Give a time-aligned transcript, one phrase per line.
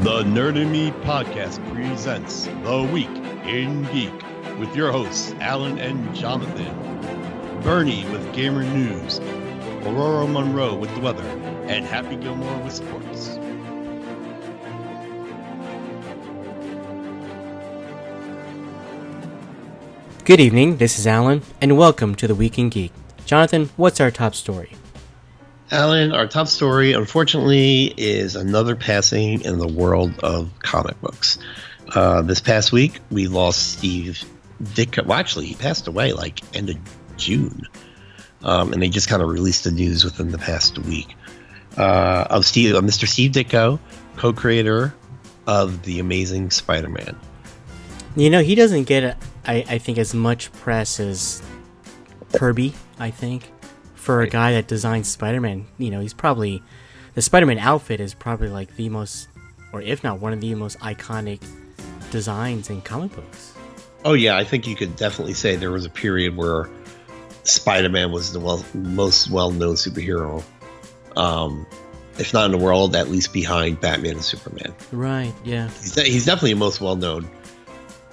[0.00, 3.08] The Nerd in Me podcast presents The Week
[3.46, 4.12] in Geek
[4.58, 9.20] with your hosts, Alan and Jonathan, Bernie with Gamer News,
[9.86, 11.24] Aurora Monroe with the weather,
[11.66, 13.38] and Happy Gilmore with sports.
[20.24, 22.92] Good evening, this is Alan, and welcome to the Week in Geek.
[23.24, 24.72] Jonathan, what's our top story?
[25.70, 31.38] Alan, our top story, unfortunately, is another passing in the world of comic books.
[31.94, 34.22] Uh, this past week, we lost Steve
[34.62, 35.06] Ditko.
[35.06, 36.76] Well, actually, he passed away like end of
[37.16, 37.62] June,
[38.44, 41.16] um, and they just kind of released the news within the past week
[41.76, 43.08] uh, of Steve, uh, Mr.
[43.08, 43.80] Steve Ditko,
[44.16, 44.94] co-creator
[45.48, 47.18] of the Amazing Spider-Man.
[48.14, 51.42] You know, he doesn't get, I, I think, as much press as
[52.32, 52.72] Kirby.
[52.98, 53.50] I think
[54.06, 56.62] for a guy that designed Spider-Man, you know, he's probably
[57.14, 59.26] the Spider-Man outfit is probably like the most,
[59.72, 61.44] or if not one of the most iconic
[62.12, 63.52] designs in comic books.
[64.04, 66.70] Oh yeah, I think you could definitely say there was a period where
[67.42, 70.44] Spider-Man was the well, most well-known superhero,
[71.16, 71.66] um,
[72.16, 74.72] if not in the world, at least behind Batman and Superman.
[74.92, 75.34] Right.
[75.44, 75.66] Yeah.
[75.80, 77.28] He's, he's definitely the most well-known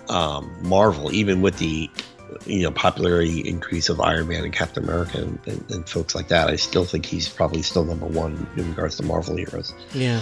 [0.10, 1.88] um, Marvel, even with the
[2.46, 6.28] you know popularity increase of Iron Man and Captain America and, and, and, folks like
[6.30, 9.74] that, I still think he's probably still number one in regards to Marvel heroes.
[9.94, 10.22] Yeah,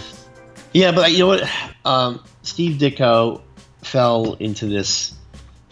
[0.74, 1.50] yeah, but you know what?
[1.86, 3.42] Um, Steve Ditko
[3.82, 5.14] fell into this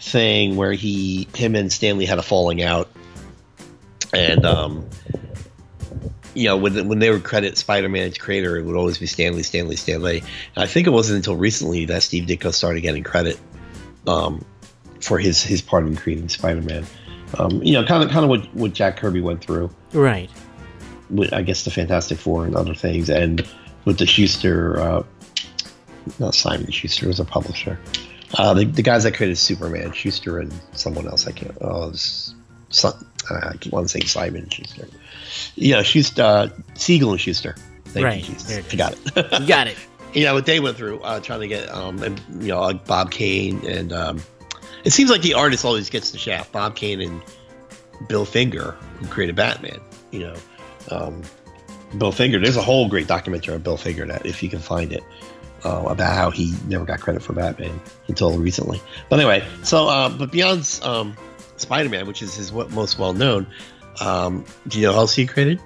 [0.00, 2.88] thing where he, him, and Stan Lee had a falling out,
[4.12, 4.88] and um,
[6.34, 9.42] you know, when when they would credit Spider-Man's creator, it would always be Stan Lee,
[9.42, 10.18] Stanley, Stan Lee.
[10.54, 13.38] And I think it wasn't until recently that Steve Ditko started getting credit
[14.06, 14.44] um,
[15.00, 16.86] for his his part in creating Spider-Man.
[17.38, 20.30] Um, you know, kind of kind of what, what Jack Kirby went through, right?
[21.10, 23.46] With I guess the Fantastic Four and other things, and
[23.84, 25.02] with the Shuster, uh,
[26.18, 27.78] not Simon Schuster was a publisher.
[28.38, 31.26] Uh, the, the guys that created Superman, Shuster and someone else.
[31.26, 31.56] I can't.
[31.60, 34.86] Oh, some, I want to say Simon Schuster.
[35.56, 37.56] Yeah, Schuster, uh, Siegel and Shuster.
[37.86, 38.28] Thank right.
[38.28, 38.72] you, Jesus.
[38.72, 39.40] I got it.
[39.40, 39.76] you got it.
[40.14, 43.10] yeah, what they went through uh, trying to get um and you know like Bob
[43.10, 44.22] Kane and um
[44.84, 46.52] it seems like the artist always gets the shaft.
[46.52, 47.22] Bob Kane and
[48.08, 49.80] Bill Finger, who created Batman.
[50.10, 50.36] You know,
[50.90, 51.22] um,
[51.98, 52.38] Bill Finger.
[52.38, 55.02] There's a whole great documentary on Bill Finger that, if you can find it,
[55.64, 58.80] uh, about how he never got credit for Batman until recently.
[59.08, 61.16] But anyway, so uh, but beyond um,
[61.56, 63.46] Spider-Man, which is his most well known,
[64.00, 65.60] um, do you know else he created?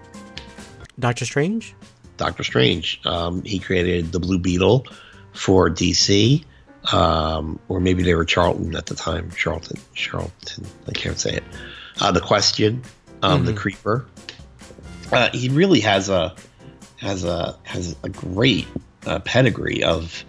[0.99, 1.75] Doctor Strange.
[2.17, 3.01] Doctor Strange.
[3.05, 4.87] Um, he created the Blue Beetle
[5.33, 6.45] for DC
[6.93, 9.31] um, or maybe they were Charlton at the time.
[9.31, 11.45] Charlton, Charlton, I can't say it.
[12.01, 12.83] Uh, the question,
[13.23, 13.47] um, mm-hmm.
[13.47, 14.07] the creeper.
[15.13, 16.35] Uh, he really has a
[16.97, 18.67] has a has a great
[19.07, 20.25] uh, pedigree of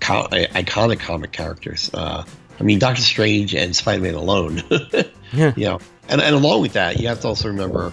[0.00, 1.90] co- iconic comic characters.
[1.92, 2.24] Uh,
[2.58, 4.62] I mean, Doctor Strange and Spider Man alone.
[5.32, 5.52] yeah.
[5.56, 7.92] You know, and, and along with that, you have to also remember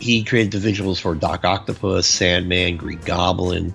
[0.00, 3.74] he created the visuals for Doc Octopus, Sandman, Green Goblin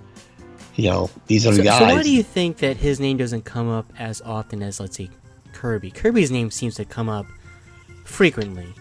[0.74, 1.78] you know, these are so, the guys.
[1.78, 4.96] So why do you think that his name doesn't come up as often as, let's
[4.96, 5.10] say,
[5.52, 5.90] Kirby?
[5.90, 7.26] Kirby's name seems to come up
[8.04, 8.72] frequently.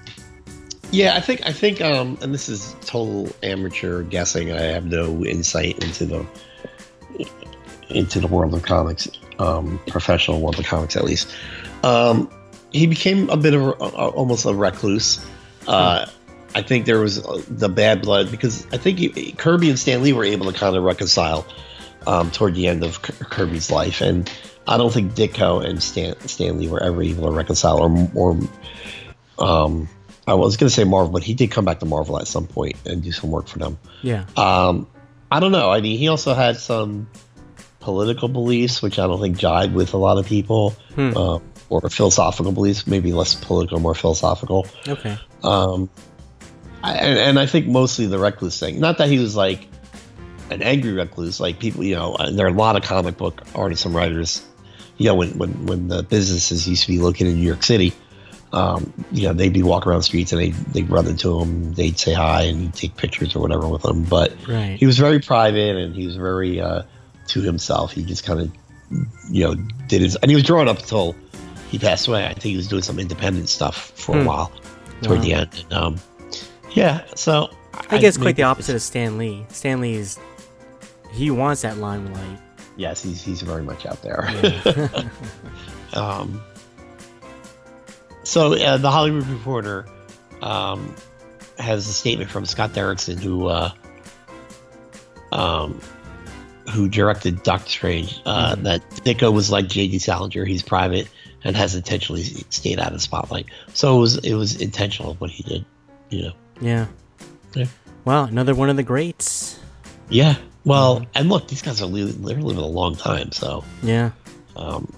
[0.91, 4.51] Yeah, I think I think, um, and this is total amateur guessing.
[4.51, 6.25] I have no insight into the
[7.89, 9.07] into the world of comics,
[9.39, 11.33] um, professional world of comics at least.
[11.83, 12.29] Um,
[12.71, 15.25] he became a bit of a, almost a recluse.
[15.67, 16.05] Uh,
[16.55, 20.03] I think there was uh, the bad blood because I think he, Kirby and Stan
[20.03, 21.45] Lee were able to kind of reconcile
[22.07, 24.31] um, toward the end of Kirby's life, and
[24.67, 28.39] I don't think Ditko and Stan, Stan Lee were ever able to reconcile, or, or
[29.39, 29.89] um,
[30.27, 32.47] I was going to say Marvel, but he did come back to Marvel at some
[32.47, 33.79] point and do some work for them.
[34.01, 34.25] Yeah.
[34.37, 34.87] Um,
[35.31, 35.71] I don't know.
[35.71, 37.09] I mean, he also had some
[37.79, 41.15] political beliefs, which I don't think jive with a lot of people, hmm.
[41.15, 44.67] uh, or philosophical beliefs, maybe less political, more philosophical.
[44.87, 45.17] Okay.
[45.43, 45.89] Um,
[46.83, 48.79] I, and, and I think mostly the recluse thing.
[48.79, 49.67] Not that he was like
[50.51, 51.39] an angry recluse.
[51.39, 54.45] Like people, you know, there are a lot of comic book artists and writers.
[54.97, 57.93] You know, when when when the businesses used to be located in New York City,
[58.53, 61.73] um, you know, they'd be walking around the streets and they they'd run into him,
[61.73, 64.03] they'd say hi and he'd take pictures or whatever with them.
[64.03, 64.77] But right.
[64.77, 66.83] he was very private and he was very uh,
[67.27, 67.93] to himself.
[67.93, 68.51] He just kind of,
[69.31, 69.55] you know,
[69.87, 71.15] did his and he was drawing up until
[71.69, 72.25] he passed away.
[72.25, 74.21] I think he was doing some independent stuff for hmm.
[74.21, 74.51] a while
[75.01, 75.25] toward wow.
[75.25, 75.65] the end.
[75.69, 75.99] And, um,
[76.71, 79.45] yeah, so I, I guess quite the opposite of Stan Lee.
[79.49, 80.19] Stan Lee is
[81.11, 82.39] he wants that limelight.
[82.77, 84.25] Yes, he's he's very much out there.
[84.65, 85.03] Yeah.
[85.93, 86.41] um,
[88.23, 89.85] so uh, the Hollywood Reporter
[90.41, 90.95] um,
[91.59, 93.71] has a statement from Scott Derrickson, who uh,
[95.31, 95.79] um,
[96.71, 98.63] who directed Doctor Strange, uh, Mhm.
[98.63, 99.99] that Ditko was like J.D.
[99.99, 100.45] Salinger.
[100.45, 101.07] He's private
[101.43, 103.47] and has intentionally stayed out of the spotlight.
[103.73, 105.65] So it was it was intentional what he did.
[106.09, 106.31] You know.
[106.61, 106.85] Yeah.
[107.55, 107.65] Yeah.
[108.05, 109.59] Wow, another one of the greats.
[110.09, 110.35] Yeah.
[110.65, 111.07] Well, Mhm.
[111.15, 114.11] and look, these guys are li- they're living a long time, so Yeah.
[114.55, 114.91] um,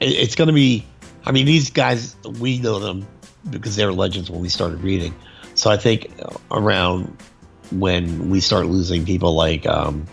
[0.00, 0.84] it, it's going to be.
[1.24, 3.06] I mean, these guys we know them
[3.50, 5.14] because they were legends when we started reading.
[5.54, 6.10] So I think
[6.50, 7.16] around
[7.70, 10.06] when we start losing people like um,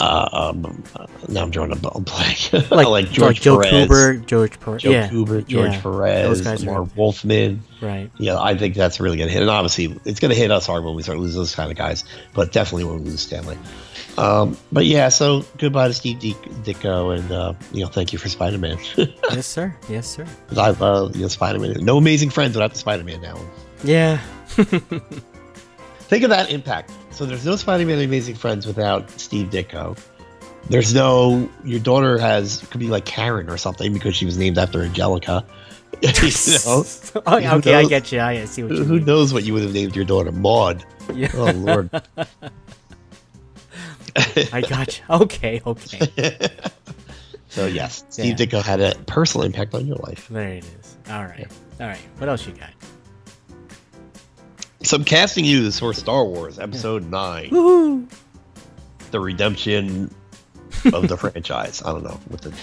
[0.00, 4.58] uh, um, uh, now I'm drawing a bl- blank, Like, like, George Joe Perez, George
[4.58, 4.82] Perez.
[4.82, 5.08] Joe yeah.
[5.08, 7.62] Cooper, George yeah, Perez, guys are- Wolfman.
[7.80, 8.10] Right.
[8.18, 9.42] Yeah, I think that's really going to hit.
[9.42, 11.76] And obviously, it's going to hit us hard when we start losing those kind of
[11.76, 12.04] guys,
[12.34, 13.56] but definitely when we lose Stan Lee.
[14.18, 18.18] Um, but yeah, so goodbye to Steve Dick- Ditko, and uh, you know, thank you
[18.18, 18.78] for Spider Man.
[18.96, 19.74] yes, sir.
[19.88, 20.26] Yes, sir.
[20.56, 21.84] I love you know, Spider Man.
[21.84, 23.38] No Amazing Friends without the Spider Man now.
[23.84, 24.20] Yeah.
[26.10, 26.90] Think of that impact.
[27.12, 29.96] So there's no Spider Man Amazing Friends without Steve Ditko.
[30.68, 34.58] There's no your daughter has could be like Karen or something because she was named
[34.58, 35.46] after Angelica.
[36.02, 36.84] you know,
[37.26, 37.88] Oh, okay, I knows?
[37.88, 38.20] get you.
[38.20, 39.04] I see what you who mean.
[39.04, 40.32] knows what you would have named your daughter?
[40.32, 40.84] Maud.
[41.14, 41.30] Yeah.
[41.32, 41.88] Oh Lord.
[44.52, 45.04] I got you.
[45.10, 46.48] Okay, okay.
[47.48, 48.46] so yes, Steve Yeah.
[48.46, 50.26] Ditko had a personal impact on your life.
[50.28, 50.96] There it is.
[51.08, 51.46] All right.
[51.78, 52.00] All right.
[52.18, 52.70] What else you got?
[54.82, 58.10] Some casting news for Star Wars Episode Nine: Woohoo!
[59.10, 60.14] The Redemption
[60.92, 61.82] of the franchise.
[61.84, 62.54] I don't know what the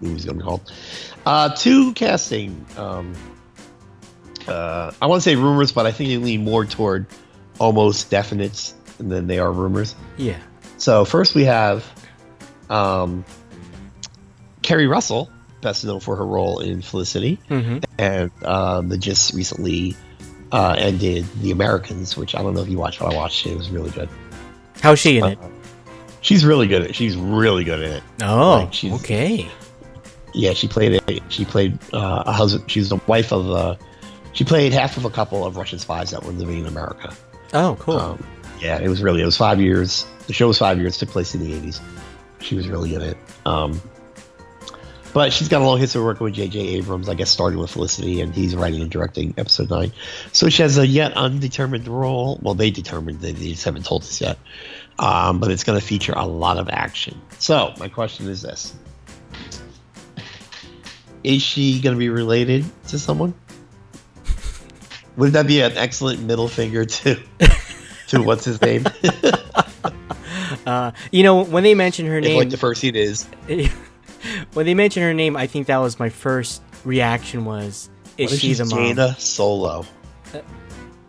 [0.00, 0.72] movie's going to be called.
[1.26, 2.64] Uh, two casting.
[2.78, 3.14] Um,
[4.48, 7.06] uh, I want to say rumors, but I think they lean more toward
[7.58, 9.94] almost definites than they are rumors.
[10.16, 10.38] Yeah.
[10.78, 11.84] So first we have
[12.70, 13.24] um,
[14.62, 15.30] Keri Russell,
[15.60, 17.78] best known for her role in Felicity, Mm-hmm.
[17.98, 19.94] and um, the just recently
[20.54, 23.50] uh, did The Americans, which I don't know if you watched, but I watched it.
[23.50, 24.08] It was really good.
[24.80, 25.38] How's she in it?
[25.42, 25.48] Uh,
[26.20, 26.96] she's really good at it.
[26.96, 28.02] She's really good at it.
[28.22, 29.48] Oh, like, okay.
[30.32, 31.22] Yeah, she played it.
[31.28, 32.70] She played uh, a husband.
[32.70, 33.50] She's the wife of.
[33.50, 33.76] Uh,
[34.32, 37.14] she played half of a couple of Russian spies that were living in America.
[37.52, 37.98] Oh, cool.
[37.98, 38.24] Um,
[38.60, 39.22] yeah, it was really.
[39.22, 40.06] It was five years.
[40.28, 40.96] The show was five years.
[40.98, 41.80] Took place in the eighties.
[42.40, 43.18] She was really good at it.
[43.44, 43.80] Um,
[45.14, 46.58] but she's got a long history of working with J.J.
[46.58, 47.08] Abrams.
[47.08, 49.92] I guess starting with Felicity, and he's writing and directing episode nine.
[50.32, 52.40] So she has a yet undetermined role.
[52.42, 53.20] Well, they determined.
[53.20, 54.38] They, they just haven't told us yet.
[54.98, 57.20] Um, but it's going to feature a lot of action.
[57.38, 58.74] So my question is this:
[61.22, 63.34] Is she going to be related to someone?
[65.16, 67.22] Would that be an excellent middle finger to
[68.08, 68.84] to what's his name?
[70.66, 73.26] Uh, you know, when they mentioned her If, name, like the first scene is
[74.54, 78.40] when they mentioned her name, I think that was my first reaction was, is what
[78.40, 78.78] she she's the mom?
[78.78, 79.84] Jaina Solo?
[80.32, 80.38] Uh,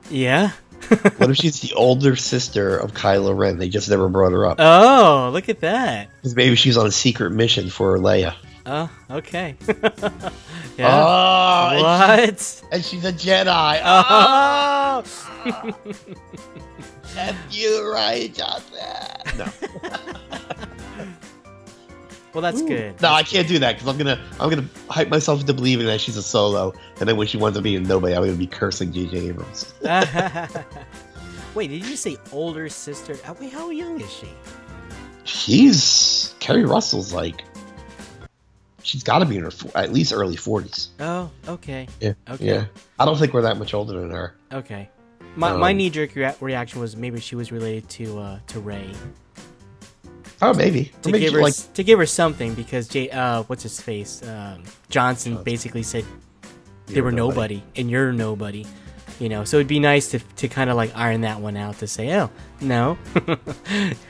[0.10, 0.52] yeah.
[1.18, 3.58] What if she's the older sister of Kylo Ren?
[3.58, 6.10] They just never brought her up Oh, look at that.
[6.18, 8.36] because maybe she's on a secret mission for Leia.
[8.68, 9.56] Oh, okay.
[9.68, 9.74] Oh,
[10.78, 10.88] yeah.
[10.92, 11.82] Ah, and,
[12.32, 12.40] what?
[12.40, 13.82] she- and she's a Jedi.
[13.84, 15.04] Oh,
[15.46, 15.74] Oh.
[17.18, 19.38] F you Rian, Johnson.
[19.38, 19.46] No,
[22.36, 22.68] well, that's Ooh.
[22.68, 23.02] good.
[23.02, 26.00] No, I can't do that because I'm gonna I'm gonna hype myself into believing that
[26.02, 28.92] she's a Solo, and then when she winds up being nobody, I'm gonna be cursing
[28.92, 29.30] J.J.
[29.30, 29.74] Abrams.
[31.56, 33.16] Wait, did you say older sister?
[33.26, 34.28] uh, Wait, how young is she?
[35.24, 37.44] She's Keri Russell's like
[38.84, 40.90] she's got to be in her at least early 40s.
[41.00, 41.88] Oh, okay.
[42.00, 42.46] Yeah, Okay.
[42.46, 42.66] yeah.
[43.00, 44.36] I don't think we're that much older than her.
[44.54, 44.90] Okay.
[45.36, 48.60] My, my Um, knee jerk rea- reaction was maybe she was related to uh, to
[48.60, 48.92] Rey
[50.42, 50.92] Oh, maybe.
[51.04, 54.22] To maybe give her like to give her something because Jay uh what's his face
[54.24, 55.44] um, Johnson Johnson.
[55.44, 56.06] basically said
[56.88, 57.64] they were nobody.
[57.76, 58.66] and you're nobody.
[59.18, 61.80] You know, so it'd be nice to to kind of like iron that one out
[61.80, 62.98] to say, oh no,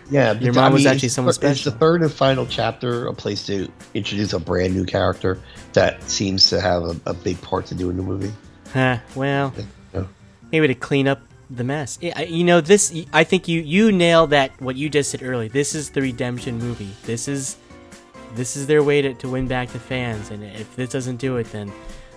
[0.09, 3.13] Yeah, Your mom I was actually someone thir- It's the third and final chapter, a
[3.13, 5.39] place to introduce a brand new character
[5.73, 8.31] that seems to have a, a big part to do in the movie.
[8.73, 9.53] Huh, well,
[9.93, 10.05] Yeah.
[10.51, 11.97] maybe to clean up the mess.
[12.01, 12.93] Yeah, I- you know, this.
[13.13, 14.51] I think you you nailed that.
[14.61, 15.49] What you just said earlier.
[15.49, 16.91] This is the redemption movie.
[17.03, 17.57] This is
[18.35, 20.29] this is their way to, to win back the fans.
[20.31, 21.71] And if this doesn't do it, then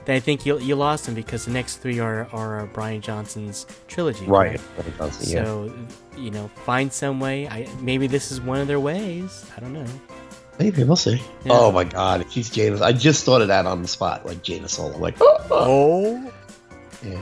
[0.04, 3.00] then I think you you lost them because the next three are are uh, Rian
[3.00, 4.26] Johnson's trilogy.
[4.26, 4.58] Right.
[4.98, 5.12] right?
[5.12, 5.72] So
[6.16, 7.46] you know, find some way.
[7.48, 9.44] I maybe this is one of their ways.
[9.56, 9.86] I don't know.
[10.58, 11.22] Maybe we'll see.
[11.44, 11.52] Yeah.
[11.52, 12.80] Oh my God, she's Jada.
[12.82, 14.92] I just thought of that on the spot, like Jada Solo.
[14.94, 16.32] I'm like, oh, Oh.
[17.06, 17.20] yeah.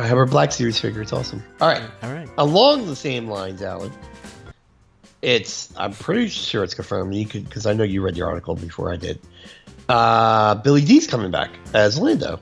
[0.00, 1.02] I have her Black Series figure.
[1.02, 1.42] It's awesome.
[1.60, 1.82] All right.
[2.02, 2.28] All right.
[2.38, 3.92] Along the same lines, Alan.
[5.20, 5.72] It's.
[5.76, 7.14] I'm pretty sure it's confirmed.
[7.14, 9.20] You could, because I know you read the article before I did.
[9.88, 12.40] Uh, Billy Dee's coming back as Lando.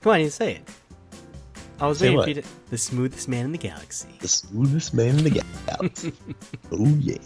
[0.00, 0.68] Come on, you say it.
[1.80, 2.48] I was Say waiting for you to.
[2.70, 4.08] The smoothest man in the galaxy.
[4.20, 6.12] The smoothest man in the galaxy.
[6.72, 7.18] oh yeah.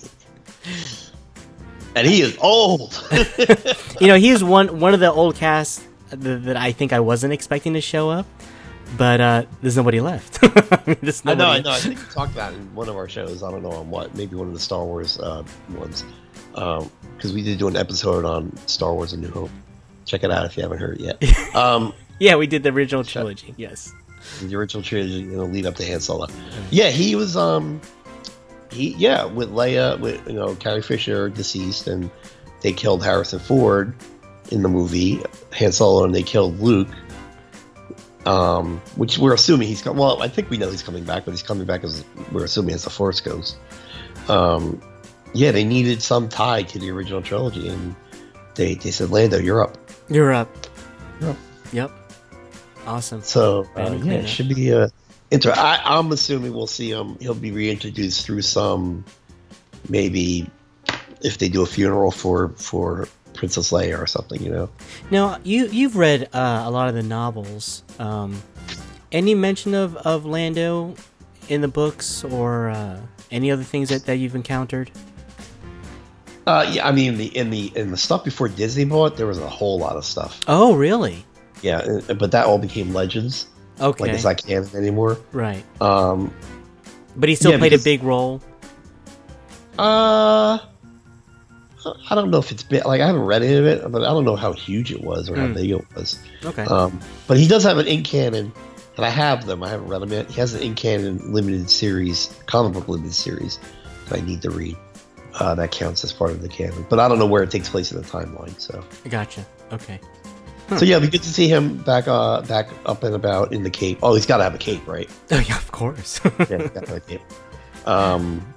[1.94, 3.02] And he is old.
[4.00, 7.00] You know, he is one one of the old cast that, that I think I
[7.00, 8.26] wasn't expecting to show up,
[8.96, 10.40] but uh, there's nobody left.
[11.00, 11.70] there's I know, I know.
[11.70, 13.42] I think we talked about it in one of our shows.
[13.42, 14.14] I don't know on what.
[14.14, 15.42] Maybe one of the Star Wars uh,
[15.76, 16.04] ones.
[16.52, 19.50] Because we did do an episode on Star Wars: A New Hope.
[20.04, 21.54] Check it out if you haven't heard it yet.
[21.54, 23.54] um, Yeah, we did the original trilogy.
[23.56, 23.92] Yes.
[24.40, 26.28] the original trilogy, you know, lead up to Han Solo.
[26.70, 27.36] Yeah, he was.
[27.36, 27.80] Um,
[28.70, 32.10] he yeah, with Leia, with you know Carrie Fisher deceased, and
[32.62, 33.94] they killed Harrison Ford
[34.50, 35.20] in the movie
[35.58, 36.88] Han Solo, and they killed Luke.
[38.26, 39.99] Um, which we're assuming he's coming.
[39.99, 42.75] Well, I think we know he's coming back, but he's coming back as we're assuming
[42.75, 43.56] as the Force goes.
[44.28, 44.83] Um,
[45.33, 47.95] yeah, they needed some tie to the original trilogy, and
[48.56, 49.78] they they said, Lando, you're up.
[50.09, 50.50] You're up.
[51.21, 51.37] Yep.
[51.73, 51.90] Yep.
[52.87, 53.23] Awesome.
[53.23, 54.88] So uh, yeah, it should be uh,
[55.30, 55.52] inter.
[55.56, 57.16] I, I'm assuming we'll see him.
[57.21, 59.04] He'll be reintroduced through some,
[59.88, 60.50] maybe,
[61.23, 64.42] if they do a funeral for for Princess Leia or something.
[64.42, 64.68] You know.
[65.10, 67.82] Now, you you've read uh, a lot of the novels.
[67.98, 68.42] Um,
[69.12, 70.94] any mention of, of Lando
[71.48, 73.00] in the books or uh,
[73.30, 74.90] any other things that, that you've encountered?
[76.46, 79.38] Uh, yeah, I mean the in the in the stuff before Disney bought, there was
[79.38, 80.40] a whole lot of stuff.
[80.46, 81.24] Oh, really?
[81.62, 81.78] Yeah,
[82.08, 83.48] uh, but that all became legends.
[83.80, 84.04] Okay.
[84.04, 85.18] Like it's not canon anymore.
[85.32, 85.64] right.
[85.80, 86.32] Um,
[87.16, 88.40] But he still Yeah, played because- a big role.
[89.78, 90.58] uh,
[92.10, 92.84] I don't know if it's big.
[92.84, 95.28] Like I haven't read any of it, but I don't know how huge it was
[95.30, 95.52] or how Hmm.
[95.54, 96.18] big it was.
[96.44, 96.64] Okay.
[96.64, 98.52] Um, but he does have an in canon,
[98.96, 99.62] and I have them.
[99.62, 100.30] I haven't read them yet.
[100.30, 103.58] He has an in canon limited series, comic book limited series
[104.08, 104.76] that I need to read.
[105.38, 107.68] Uh, that counts as part of the canon, but I don't know where it takes
[107.68, 108.58] place in the timeline.
[108.58, 109.44] So, I gotcha.
[109.70, 110.00] Okay.
[110.78, 113.62] so yeah, it'd be good to see him back, uh, back up and about in
[113.62, 113.98] the cape.
[114.02, 115.10] Oh, he's got to have a cape, right?
[115.30, 116.20] Oh, yeah, of course.
[116.48, 117.20] Yeah, he's got to have a cape.
[117.84, 118.54] Um,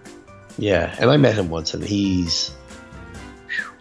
[0.58, 2.52] yeah, and I met him once, and he's.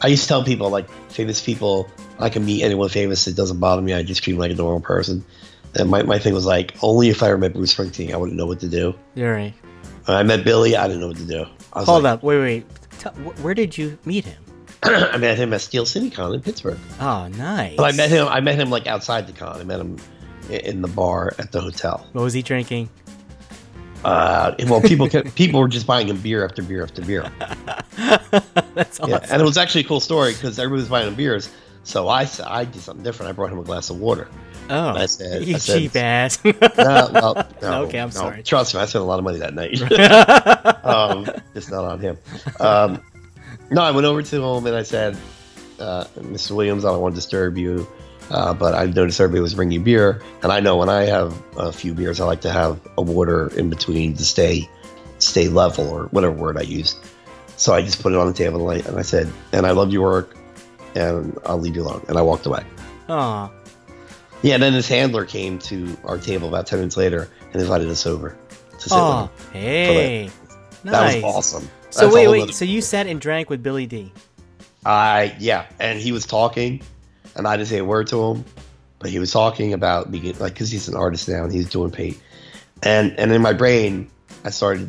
[0.01, 3.27] I used to tell people like famous people I can meet anyone famous.
[3.27, 3.95] It doesn't bother me.
[3.95, 5.25] I just treat him like a normal person.
[5.75, 8.47] And my, my thing was like only if I met Bruce Springsteen, I wouldn't know
[8.47, 8.95] what to do.
[9.15, 9.55] You're right.
[10.07, 11.47] When I met Billy, I didn't know what to do.
[11.73, 12.23] I was Hold like, up.
[12.23, 12.67] Wait, wait.
[12.99, 14.43] Tell, where did you meet him?
[14.83, 16.79] I met him at Steel City Con in Pittsburgh.
[17.01, 17.77] Oh, nice.
[17.77, 18.27] But I met him.
[18.27, 19.61] I met him like outside the con.
[19.61, 19.99] I met him
[20.49, 22.07] in the bar at the hotel.
[22.13, 22.89] What was he drinking?
[24.05, 27.31] Uh, well, people kept, people were just buying him beer after beer after beer.
[28.75, 29.11] That's awesome.
[29.11, 31.51] Yeah, and it was actually a cool story because everybody was buying him beers.
[31.85, 33.31] So I said I did something different.
[33.31, 34.29] I brought him a glass of water.
[34.71, 36.39] oh, I said- you I said- cheap ass.
[36.45, 36.53] No,
[37.13, 38.15] well, no, Okay, I'm no.
[38.15, 38.43] sorry.
[38.43, 39.81] Trust me, I spent a lot of money that night.
[40.85, 42.19] um, it's not on him.
[42.61, 43.03] Um,
[43.71, 45.17] no, I went over to him and I said,
[45.81, 46.53] uh, "Mr.
[46.53, 47.87] Williams, I don't want to disturb you,
[48.31, 51.73] uh, but I noticed everybody was bringing beer, and I know when I have a
[51.73, 54.69] few beers, I like to have a water in between to stay
[55.21, 56.99] stay level or whatever word I used.
[57.59, 59.73] So I just put it on the table and I, and I said, "And I
[59.73, 60.35] love your work,
[60.95, 62.65] and I'll leave you alone." And I walked away.
[63.11, 63.51] Aw.
[64.43, 67.89] Yeah, and then his handler came to our table about ten minutes later and invited
[67.91, 68.37] us over
[68.79, 69.31] to sit with Oh, him.
[69.53, 70.31] hey.
[70.85, 71.15] That Nice.
[71.17, 71.69] was awesome.
[71.91, 72.55] So That's wait, wait.
[72.55, 74.13] So you sat and drank with Billy Dee.
[74.87, 76.81] I yeah, and he was talking,
[77.35, 78.45] and I didn't say a word to him,
[79.01, 81.91] but he was talking about being like because he's an artist now and he's doing
[81.91, 82.17] paint,
[82.85, 84.09] and and in my brain
[84.45, 84.89] I started,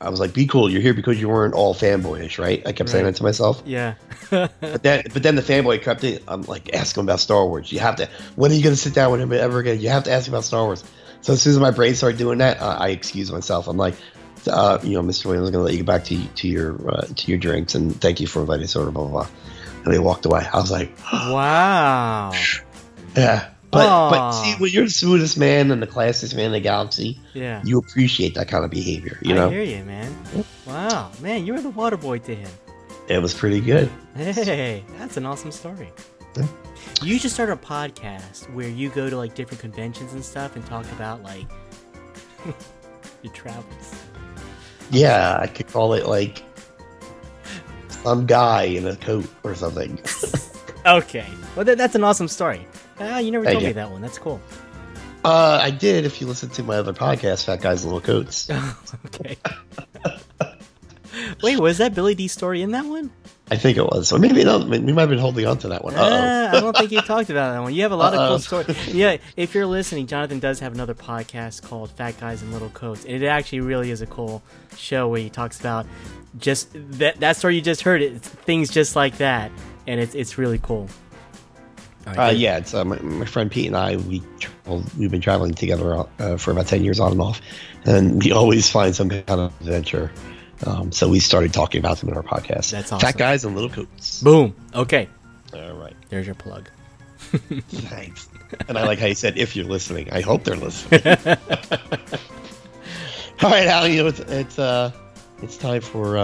[0.00, 2.62] I was like, be cool, you're here because you weren't all fanboyish, right?
[2.66, 3.10] I kept saying Right.
[3.10, 3.94] that to myself, Yeah.
[4.30, 6.20] but then but then the fanboy crept in.
[6.26, 7.70] I'm like, ask him about Star Wars.
[7.70, 8.08] You have to.
[8.36, 9.80] When are you gonna sit down with him ever again?
[9.80, 10.82] You have to ask him about Star Wars.
[11.20, 13.68] So as soon as my brain started doing that, uh, I excused myself.
[13.68, 13.94] I'm like.
[14.50, 15.26] Uh, you know, Mr.
[15.26, 17.74] Williams, I'm going to let you get back to to your uh, to your drinks,
[17.74, 18.90] and thank you for inviting us over.
[18.90, 19.28] Blah blah blah.
[19.84, 20.46] And they walked away.
[20.50, 22.32] I was like, wow.
[23.14, 23.50] Yeah.
[23.70, 27.18] But but see, when you're the smoothest man and the classiest man in the galaxy,
[27.34, 27.62] Yeah.
[27.64, 29.18] you appreciate that kind of behavior.
[29.22, 30.12] You I know, hear you, man.
[30.66, 32.50] Wow, man, you were the water boy to him.
[33.08, 33.88] it was pretty good.
[34.16, 35.92] Hey, that's an awesome story.
[36.36, 36.46] Yeah.
[37.02, 40.66] You should start a podcast where you go to like different conventions and stuff and
[40.66, 41.46] talk about like
[43.22, 43.94] your travels.
[44.90, 46.42] Yeah, I could call it like
[47.88, 50.00] some guy in a coat or something.
[50.86, 52.66] Okay, well that, that's an awesome story.
[53.00, 54.00] Ah, you never told me that one.
[54.02, 54.40] That's cool.
[55.24, 56.04] Uh, I did.
[56.04, 58.48] If you listen to my other podcast, Fat Guys in Little Coats.
[59.06, 59.36] okay.
[61.42, 63.10] Wait, was that Billy Dee story in that one?
[63.50, 64.12] I think it was.
[64.12, 64.58] Or maybe no.
[64.58, 65.94] We might have been holding on to that one.
[65.94, 67.74] Uh I don't think you talked about that one.
[67.74, 68.28] You have a lot of Uh-oh.
[68.28, 68.94] cool stories.
[68.94, 73.04] Yeah, if you're listening, Jonathan does have another podcast called Fat Guys in Little Coats,
[73.04, 74.42] it actually really is a cool
[74.76, 75.84] show where he talks about
[76.38, 78.02] just that that story you just heard.
[78.02, 79.50] It's things just like that,
[79.88, 80.88] and it's it's really cool.
[82.18, 83.96] Uh, yeah, it's uh, my, my friend Pete and I.
[83.96, 84.22] We
[84.96, 87.40] we've been traveling together uh, for about ten years on and off,
[87.84, 90.10] and we always find some kind of adventure.
[90.66, 92.70] Um, so we started talking about them in our podcast.
[92.70, 94.22] That's Fat guys and little coats.
[94.22, 94.54] Boom.
[94.74, 95.08] Okay.
[95.54, 96.68] All right, There's your plug.
[97.18, 98.28] thanks.
[98.68, 100.10] and I like how you said if you're listening.
[100.12, 101.00] I hope they're listening.
[103.42, 103.92] All right, Alan.
[103.92, 104.92] You know it's it's uh
[105.42, 106.18] it's time for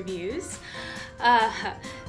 [0.00, 0.58] Reviews.
[1.20, 1.52] Uh,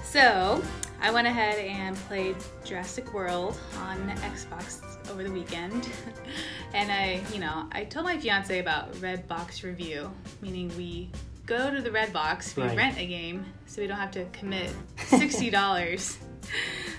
[0.03, 0.63] so,
[1.01, 4.81] I went ahead and played Jurassic World on Xbox
[5.11, 5.89] over the weekend.
[6.73, 10.09] and I, you know, I told my fiance about Red Box Review,
[10.41, 11.09] meaning we
[11.45, 12.77] go to the Red Box, we Right.
[12.77, 14.71] rent a game, so we don't have to commit
[15.09, 16.17] $60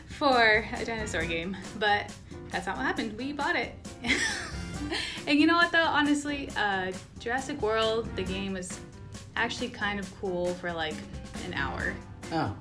[0.08, 1.56] for a dinosaur game.
[1.78, 2.12] But
[2.50, 3.16] that's not what happened.
[3.16, 3.72] We bought it.
[5.26, 5.78] and you know what, though?
[5.84, 8.78] Honestly, uh, Jurassic World, the game was
[9.36, 10.96] actually kind of cool for like
[11.46, 11.94] an hour.
[12.32, 12.54] Oh.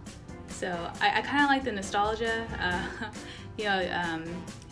[0.47, 2.45] So I, I kind of like the nostalgia.
[2.59, 3.09] Uh,
[3.57, 4.23] you know, um,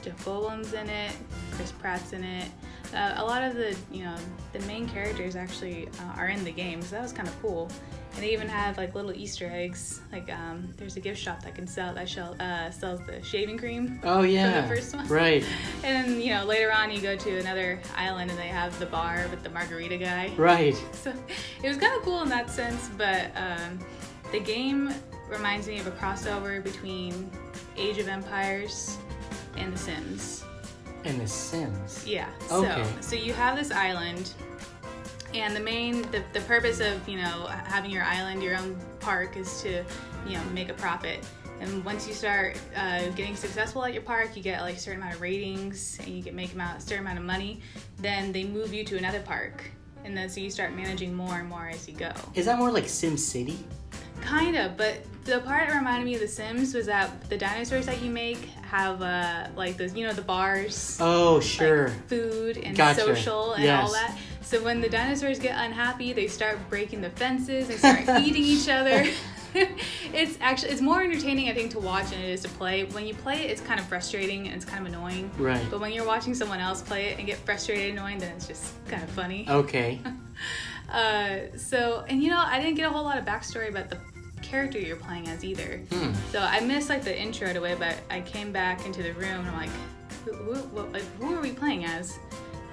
[0.02, 1.12] Jeff Goldblum's in it,
[1.52, 2.50] Chris Pratt's in it.
[2.94, 4.16] Uh, a lot of the, you know,
[4.54, 7.70] the main characters actually uh, are in the game, so that was kind of cool.
[8.20, 10.02] And they even have like little Easter eggs.
[10.12, 13.58] Like um, there's a gift shop that can sell that shell, uh, sells the shaving
[13.58, 14.02] cream.
[14.04, 14.60] Oh yeah.
[14.60, 15.08] the first one.
[15.08, 15.42] Right.
[15.86, 18.88] And then you know later on you go to another island and they have the
[18.88, 20.34] bar with the margarita guy.
[20.36, 20.76] Right.
[20.92, 21.14] So
[21.64, 23.80] it was kind of cool in that sense, but um,
[24.34, 24.94] the game
[25.30, 27.32] reminds me of a crossover between
[27.78, 28.98] Age of Empires
[29.56, 30.44] and The Sims.
[31.06, 32.06] And The Sims.
[32.06, 32.28] Yeah.
[32.52, 32.84] Okay.
[33.00, 34.34] So so you have this island,
[35.42, 39.38] and the main the, the purpose of you know having your island, your own park,
[39.38, 39.84] is to
[40.28, 41.26] you know make a profit.
[41.62, 45.02] And once you start uh, getting successful at your park, you get like a certain
[45.02, 47.60] amount of ratings, and you can make amount, a certain amount of money.
[47.98, 49.64] Then they move you to another park,
[50.06, 52.12] and then so you start managing more and more as you go.
[52.34, 53.58] Is that more like SimCity?
[54.22, 57.86] Kind of, but the part that reminded me of The Sims was that the dinosaurs
[57.86, 61.90] that you make have uh, like those, you know, the bars Oh like, sure.
[62.08, 63.02] food and Gotcha.
[63.02, 63.84] social and Yes.
[63.84, 64.18] all that.
[64.50, 68.68] So when the dinosaurs get unhappy, they start breaking the fences, they start eating each
[68.68, 69.06] other.
[70.12, 72.86] it's actually it's more entertaining I think to watch than it is to play.
[72.86, 75.30] When you play it, it's kind of frustrating and it's kind of annoying.
[75.38, 75.64] Right.
[75.70, 78.48] But when you're watching someone else play it and get frustrated and annoying, then it's
[78.48, 79.46] just kind of funny.
[79.48, 80.02] Okay.
[80.92, 84.00] Uh, so, and you know, I didn't get a whole lot of backstory about the
[84.42, 85.84] character you're playing as either.
[85.92, 86.14] Hmm.
[86.32, 89.46] So I missed like the intro to it, but I came back into the room
[89.46, 89.70] and I'm like,
[90.26, 92.18] who, who, what, like, who are we playing as?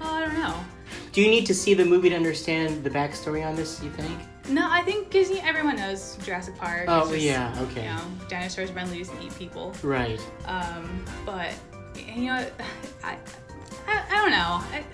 [0.01, 0.65] Oh, I don't know.
[1.11, 3.81] Do you need to see the movie to understand the backstory on this?
[3.83, 4.19] You think?
[4.49, 6.85] No, I think because everyone knows Jurassic Park.
[6.87, 7.55] Oh just, yeah.
[7.63, 7.83] Okay.
[7.83, 9.73] You know, dinosaurs run loose and eat people.
[9.83, 10.21] Right.
[10.45, 11.53] Um, but
[11.95, 12.45] you know,
[13.03, 13.17] I,
[13.87, 14.61] I, I don't know.
[14.71, 14.85] I,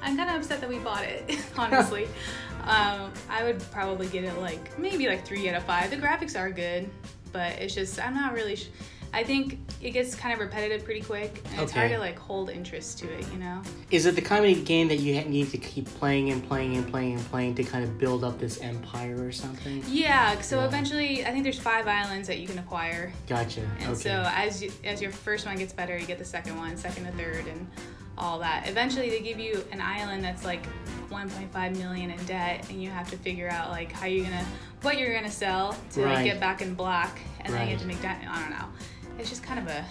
[0.00, 1.38] I'm kind of upset that we bought it.
[1.56, 2.06] Honestly,
[2.64, 5.90] um, I would probably get it like maybe like three out of five.
[5.90, 6.88] The graphics are good,
[7.32, 8.56] but it's just I'm not really.
[8.56, 8.68] Sh-
[9.12, 12.50] I think it gets kind of repetitive pretty quick, and it's hard to like hold
[12.50, 13.26] interest to it.
[13.32, 13.62] You know?
[13.90, 16.76] Is it the kind of game that you ha- need to keep playing and playing
[16.76, 19.82] and playing and playing to kind of build up this empire or something?
[19.88, 20.40] Yeah.
[20.40, 20.66] So Yeah.
[20.66, 23.12] eventually, I think there's five islands that you can acquire.
[23.26, 23.60] Gotcha.
[23.80, 23.94] And okay.
[24.00, 27.06] so as you, as your first one gets better, you get the second one, second
[27.06, 27.66] and third, and
[28.18, 28.66] all that.
[28.68, 30.64] Eventually, they give you an island that's like
[31.10, 34.44] 1.5 million in debt, and you have to figure out like how you're gonna,
[34.82, 36.14] what you're gonna sell to Right.
[36.16, 38.24] like, get back in black, and then you have to make that.
[38.28, 38.66] I don't know.
[39.18, 39.84] It's just kind of a,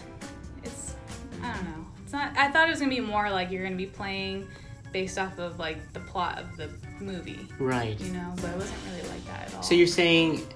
[0.63, 0.95] it's,
[1.41, 1.85] I don't know.
[2.03, 2.38] It's not.
[2.38, 4.47] I thought it was gonna be more like you're gonna be playing
[4.91, 7.99] based off of like the plot of the movie, right.
[7.99, 8.33] you know.
[8.38, 9.63] But it wasn't really like that at all.
[9.63, 10.47] So you're saying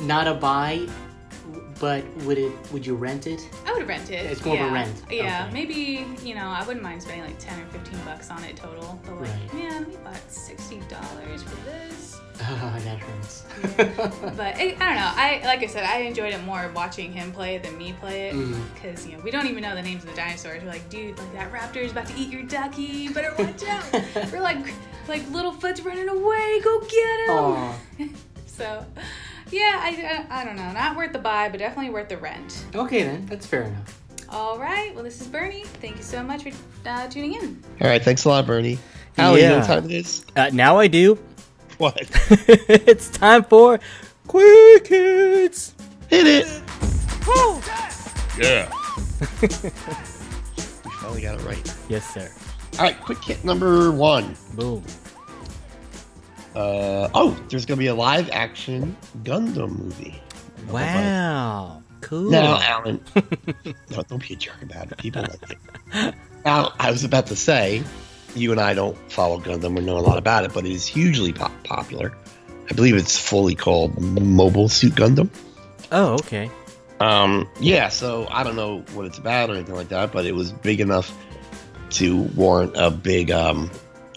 [0.00, 0.88] not a buy,
[1.78, 2.52] but would it?
[2.72, 3.40] Would you rent it?
[3.66, 4.26] I would rent it.
[4.26, 4.72] It's more of a yeah.
[4.72, 5.02] rent.
[5.10, 5.52] Yeah, Okay.
[5.54, 9.00] maybe you know I wouldn't mind spending like ten or fifteen bucks on it total.
[9.04, 9.54] But like, Right.
[9.54, 12.20] man, we bought sixty dollars for this.
[12.42, 13.44] Oh, that hurts.
[14.36, 15.12] But it, I don't know.
[15.14, 18.28] I like I said, I enjoyed it more watching him play it than me play
[18.28, 18.62] it mm-hmm.
[18.74, 20.62] because you know we don't even know the names of the dinosaurs.
[20.62, 22.82] We're like, dude, like that raptor is about to eat your ducky.
[22.82, 24.32] You better watch out.
[24.32, 24.72] We're like,
[25.08, 26.60] like Littlefoot's running away.
[26.62, 27.28] Go get
[27.98, 28.14] him.
[28.46, 28.84] So,
[29.50, 30.72] yeah, I, I I don't know.
[30.72, 32.64] Not worth the buy, but definitely worth the rent.
[32.74, 33.98] Okay then, that's fair enough.
[34.28, 34.94] All right.
[34.94, 35.64] Well, this is Bernie.
[35.64, 36.50] Thank you so much for
[36.88, 37.62] uh, tuning in.
[37.80, 38.78] All right, thanks a lot, Bernie.
[39.18, 39.58] Alan, you know Yeah.
[39.58, 40.24] what time it is?
[40.36, 41.18] Uh, now I do.
[41.78, 41.96] What?
[42.30, 43.80] it's time for
[44.28, 45.74] quick hits.
[46.08, 46.62] Hit it!
[48.38, 48.70] Yeah.
[50.84, 51.74] We finally got it right.
[51.88, 52.30] Yes, sir.
[52.78, 54.36] All right, quick hit number one.
[54.54, 54.84] Boom.
[56.54, 60.20] Uh, oh, there's going to be a live action Gundam movie.
[60.68, 61.82] Wow.
[62.00, 62.30] Cool.
[62.30, 63.00] Now, Alan,
[63.90, 64.98] no, don't be a jerk about it.
[64.98, 65.58] People like
[65.92, 66.14] it.
[66.44, 67.82] Now, I was about to say,
[68.34, 70.86] you and I don't follow Gundam or know a lot about it, but it is
[70.86, 72.16] hugely pop- popular.
[72.70, 75.28] I believe it's fully called Mobile Suit Gundam.
[75.92, 76.50] Oh, okay.
[77.00, 80.34] Um, yeah, so I don't know what it's about or anything like that, but it
[80.34, 81.16] was big enough
[81.90, 83.70] to warrant a big um,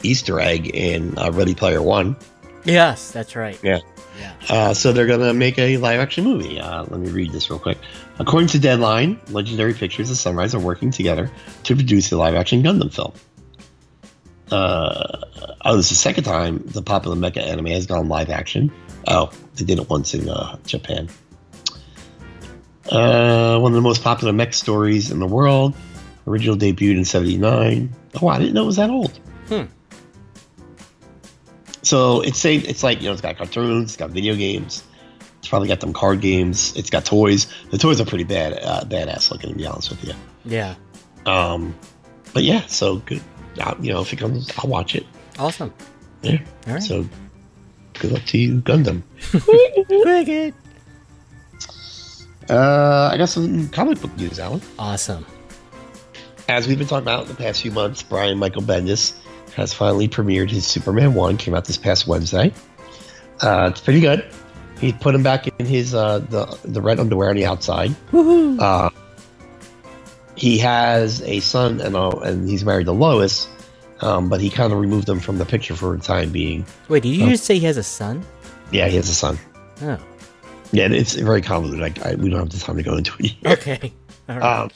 [0.03, 2.15] Easter egg in uh, Ready Player One.
[2.65, 3.59] Yes, that's right.
[3.63, 3.79] Yeah.
[4.19, 4.33] Yeah.
[4.49, 6.59] Uh, so they're gonna make a live action movie.
[6.59, 7.77] Uh, let me read this real quick.
[8.19, 11.31] According to Deadline, Legendary Pictures and Sunrise are working together
[11.63, 13.13] to produce a live action Gundam film.
[14.51, 15.21] Uh,
[15.65, 18.71] oh, this is the second time the popular mecha anime has gone live action.
[19.07, 21.09] Oh, they did it once in uh, Japan.
[22.89, 25.73] Uh, one of the most popular mech stories in the world.
[26.27, 27.93] Original debuted in '79.
[28.21, 29.11] Oh, I didn't know it was that old.
[29.47, 29.63] Hmm.
[31.83, 32.63] So it's same.
[32.65, 34.83] It's like you know, it's got cartoons, it's got video games.
[35.39, 36.75] It's probably got them card games.
[36.77, 37.47] It's got toys.
[37.69, 39.49] The toys are pretty bad, uh, badass looking.
[39.51, 40.13] To be honest with you.
[40.45, 40.75] Yeah.
[41.25, 41.75] Um,
[42.33, 43.21] but yeah, so good.
[43.59, 45.05] Uh, you know, if it comes, I'll watch it.
[45.37, 45.73] Awesome.
[46.21, 46.39] Yeah.
[46.67, 46.81] All right.
[46.83, 47.05] So
[47.99, 49.03] good luck to you, Gundam.
[50.03, 50.53] Cricket.
[52.49, 54.61] Uh, I got some comic book news, Alan.
[54.79, 55.25] Awesome.
[56.49, 59.13] As we've been talking about in the past few months, Brian Michael Bendis
[59.55, 62.53] has finally premiered his Superman 1, came out this past Wednesday.
[63.41, 64.25] Uh, it's pretty good.
[64.79, 67.91] He put him back in his uh, the the red underwear on the outside.
[68.11, 68.59] Woohoo.
[68.59, 68.89] Uh,
[70.35, 73.47] he has a son and uh, and he's married to Lois,
[74.01, 76.65] um, but he kind of removed them from the picture for the time being.
[76.89, 77.29] Wait, did you oh.
[77.29, 78.25] just say he has a son?
[78.71, 79.37] Yeah, he has a son.
[79.81, 79.97] Oh.
[80.71, 81.99] Yeah, it's very convoluted.
[81.99, 83.25] I, I, we don't have the time to go into it.
[83.27, 83.51] Here.
[83.51, 83.93] Okay.
[84.27, 84.71] All right.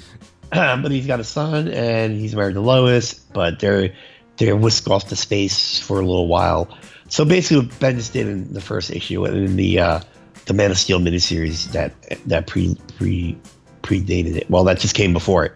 [0.52, 3.94] Um, but he's got a son and he's married to Lois, but they're
[4.38, 6.70] they're whisked off to space for a little while.
[7.10, 10.00] So basically, what Bendis did in the first issue and in the uh,
[10.46, 11.94] the Man of Steel miniseries that
[12.26, 13.38] that pre pre
[13.82, 14.50] predated it.
[14.50, 15.54] Well, that just came before it.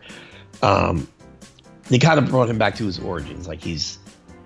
[0.61, 1.07] Um,
[1.89, 3.47] they kind of brought him back to his origins.
[3.47, 3.99] Like he's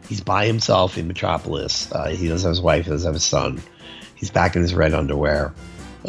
[0.08, 1.92] he's by himself in Metropolis.
[1.92, 2.86] Uh, he doesn't have his wife.
[2.86, 3.62] He doesn't have his son.
[4.16, 5.54] He's back in his red underwear.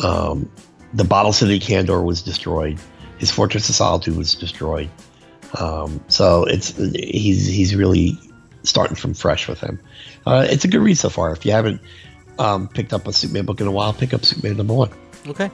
[0.02, 0.50] Um,
[0.94, 2.78] the Bottle City Kandor was destroyed.
[3.18, 4.90] His Fortress of Solitude was destroyed.
[5.54, 8.18] Um, so it's he's he's really
[8.62, 9.78] starting from fresh with him.
[10.26, 11.32] Uh, it's a good read so far.
[11.32, 11.80] If you haven't
[12.38, 14.90] um, picked up a Superman book in a while, pick up Superman number one.
[15.26, 15.50] okay.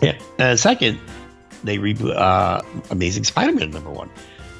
[0.00, 0.18] Yeah.
[0.38, 0.98] And second,
[1.64, 4.10] they reboot uh, Amazing Spider-Man number one.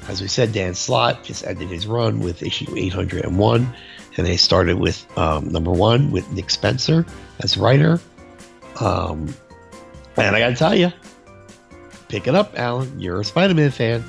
[0.07, 3.73] As we said, Dan Slott just ended his run with issue 801,
[4.17, 7.05] and they started with um, number one with Nick Spencer
[7.39, 7.99] as writer.
[8.79, 9.33] Um,
[10.17, 10.91] and I got to tell you,
[12.07, 12.99] pick it up, Alan.
[12.99, 14.03] You're a Spider-Man fan.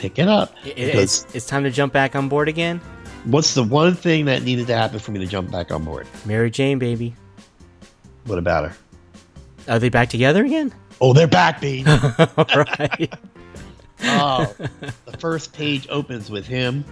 [0.00, 0.54] Pick it up.
[0.64, 2.80] It- it's, it's time to jump back on board again.
[3.26, 6.06] what's the one thing that needed to happen for me to jump back on board?
[6.24, 7.14] Mary Jane, baby.
[8.24, 8.76] What about her?
[9.68, 10.72] Are they back together again?
[11.02, 11.84] Oh, they're back, baby.
[11.90, 13.12] All right.
[14.02, 14.50] Oh,
[15.04, 16.86] the first page opens with him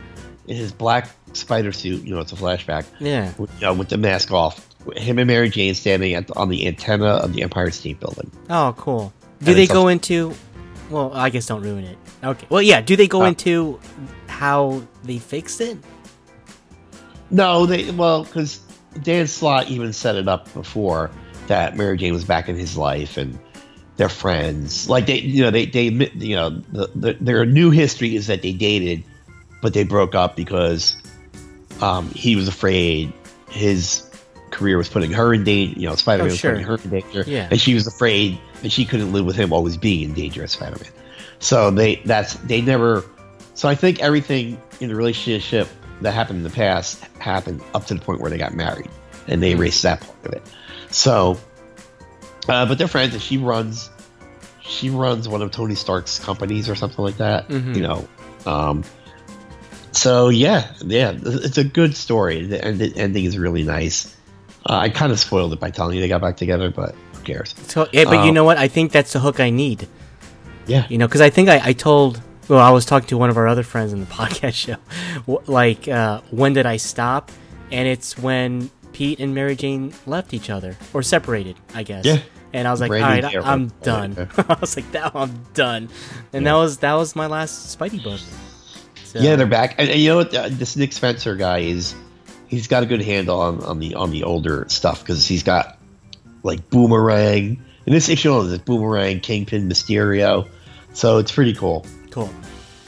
[0.47, 2.05] in his black spider suit.
[2.05, 2.85] You know, it's a flashback.
[3.01, 3.33] Yeah.
[3.39, 4.69] With, you know, with the mask off.
[4.95, 8.31] Him and Mary Jane standing at the, on the antenna of the Empire State Building.
[8.51, 9.15] Oh, cool.
[9.43, 10.35] Do And they go into?
[10.91, 11.97] Well, I guess don't ruin it.
[12.23, 12.47] Okay.
[12.51, 12.81] Well, yeah.
[12.81, 13.79] Do they go Uh, into
[14.27, 15.79] how they fixed it?
[17.31, 18.61] No, they well because
[19.03, 21.11] Dan Slott even set it up before
[21.47, 23.39] that Mary Jane was back in his life and
[23.97, 24.89] they're friends.
[24.89, 28.43] Like they, you know, they they you know the, the, their new history is that
[28.43, 29.05] they dated,
[29.61, 30.97] but they broke up because
[31.81, 33.13] um, he was afraid
[33.51, 34.05] his
[34.51, 35.79] career was putting her in danger.
[35.79, 36.53] You know, Spider Man Oh, was sure.
[36.53, 37.49] putting her in danger, Yeah.
[37.51, 40.53] and she was afraid that she couldn't live with him always being in danger as
[40.53, 40.91] Spider Man.
[41.41, 43.05] So they that's they never.
[43.55, 45.69] So I think everything in the relationship
[46.01, 48.91] that happened in the past happened up to the point where they got married,
[49.27, 50.43] and they erased that part of it.
[50.91, 51.39] So,
[52.49, 53.91] uh, but they're friends, and she runs.
[54.63, 57.49] She runs one of Tony Stark's companies or something like that.
[57.49, 57.75] Mhm.
[57.75, 58.09] You know.
[58.47, 58.85] Um,
[59.93, 62.45] so yeah, yeah, it's a good story.
[62.47, 64.15] The end, the ending is really nice.
[64.69, 67.23] Uh, I kind of spoiled it by telling you they got back together, but who
[67.23, 67.55] cares?
[67.69, 68.59] So, yeah, but you Um, know what?
[68.59, 69.89] I think that's the hook I need.
[70.69, 72.21] Yeah, You know, because I think I, I told.
[72.49, 74.77] Well, I was talking to one of our other friends in the podcast show.
[75.47, 77.31] Like, uh, when did I stop?
[77.71, 82.05] And it's when Pete and Mary Jane left each other or separated, I guess.
[82.05, 82.21] Yeah.
[82.53, 83.41] And I was like, all new.
[83.43, 84.29] I'm done.
[84.39, 85.91] I was like, that I'm done.
[86.33, 88.21] And that was that was my last Spidey book.
[89.05, 89.75] So, yeah, they're back.
[89.79, 90.35] And, and you know what?
[90.35, 91.95] Uh, this Nick Spencer guy is.
[92.47, 95.79] He's got a good handle on, on the on the older stuff because he's got
[96.43, 97.63] like Boomerang.
[97.87, 100.49] In this issue, there's Boomerang, Kingpin, Mysterio.
[100.93, 101.87] So it's pretty cool.
[102.11, 102.31] cool.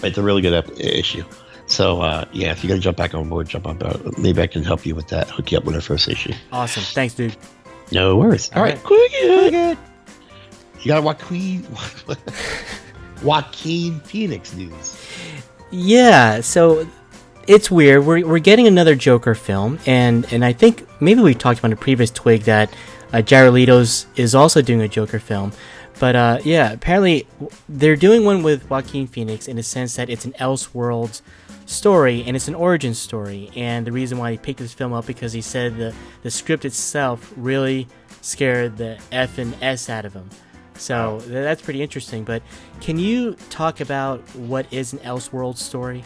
[0.03, 1.25] It's a really good ep- issue.
[1.67, 4.19] So uh, yeah, if you're gonna jump back on board, jump on board.
[4.19, 5.29] Maybe I can help you with that.
[5.31, 6.33] Hook you up with our first issue.
[6.53, 6.83] Awesome.
[6.83, 7.37] Thanks, dude.
[7.93, 8.51] No worries.
[8.55, 8.85] All right, right.
[8.85, 9.11] quick.
[9.13, 9.79] Good.
[10.81, 11.67] You got Joaquin
[13.23, 14.97] Joaquin Phoenix news.
[15.71, 16.89] Yeah, so
[17.47, 18.05] it's weird.
[18.05, 21.73] We're, we're getting another Joker film, and, and I think maybe we talked about in
[21.75, 22.73] a previous twig that
[23.13, 25.53] uh, Jared Leto's is also doing a Joker film.
[26.01, 27.27] But uh, yeah, apparently
[27.69, 31.21] they're doing one with Joaquin Phoenix in the sense that it's an Elseworlds
[31.67, 33.51] story and it's an origin story.
[33.55, 36.65] And the reason why he picked this film up because he said the the script
[36.65, 37.87] itself really
[38.23, 40.31] scared the F and S out of him.
[40.75, 42.25] So th- that's pretty interesting.
[42.25, 42.43] But
[42.81, 46.03] can you talk about what is an Elseworlds story?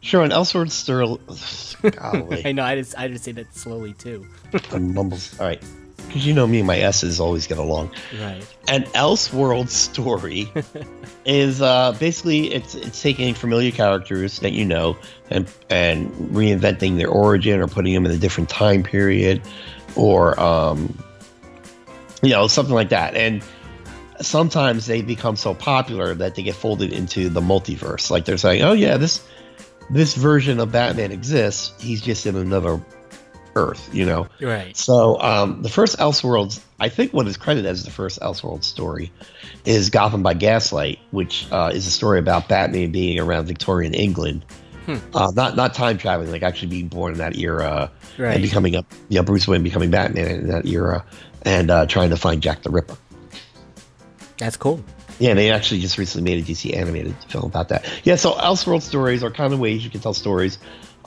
[0.00, 2.42] Sure, an Elseworlds story.
[2.44, 4.26] I know I just I just say that slowly too.
[4.72, 5.38] I mumbles.
[5.38, 5.62] All right,
[6.06, 7.90] because you know me, my S's always get along.
[8.20, 8.46] Right.
[8.68, 10.50] An Elseworld story
[11.24, 14.96] is uh, basically it's it's taking familiar characters that you know
[15.30, 19.42] and and reinventing their origin or putting them in a different time period
[19.94, 20.96] or um,
[22.22, 23.14] you know something like that.
[23.14, 23.42] And
[24.20, 28.10] sometimes they become so popular that they get folded into the multiverse.
[28.10, 29.26] Like they're saying, oh yeah, this
[29.90, 31.72] this version of Batman exists.
[31.80, 32.80] He's just in another
[33.56, 34.28] Earth, you know.
[34.40, 34.76] Right.
[34.76, 39.10] So um, the first Elseworlds, I think what is credited as the first Elseworld story
[39.64, 44.44] is Gotham by Gaslight, which uh, is a story about Batman being around Victorian England.
[44.84, 44.96] Hmm.
[45.12, 48.34] Uh, not not time traveling, like actually being born in that era Right.
[48.34, 51.04] and becoming a you know, Bruce Wayne becoming Batman in that era
[51.42, 52.96] and uh, trying to find Jack the Ripper.
[54.38, 54.82] That's cool.
[55.18, 57.84] Yeah, they actually just recently made a DC animated film about that.
[58.04, 60.58] Yeah, so Elseworld stories are kind of ways you can tell stories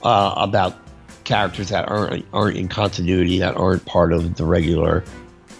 [0.02, 0.76] uh, about
[1.24, 5.04] characters that aren't aren't in continuity, that aren't part of the regular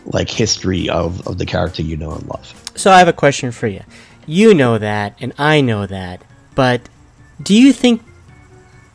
[0.06, 2.72] like history of, of the character you know and love.
[2.74, 3.82] So I have a question for you.
[4.26, 6.22] You know that, and I know that,
[6.54, 6.88] but
[7.42, 8.02] do you think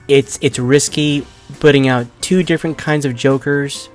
[0.08, 1.26] it's it's risky
[1.60, 3.90] putting out two different kinds of Jokers?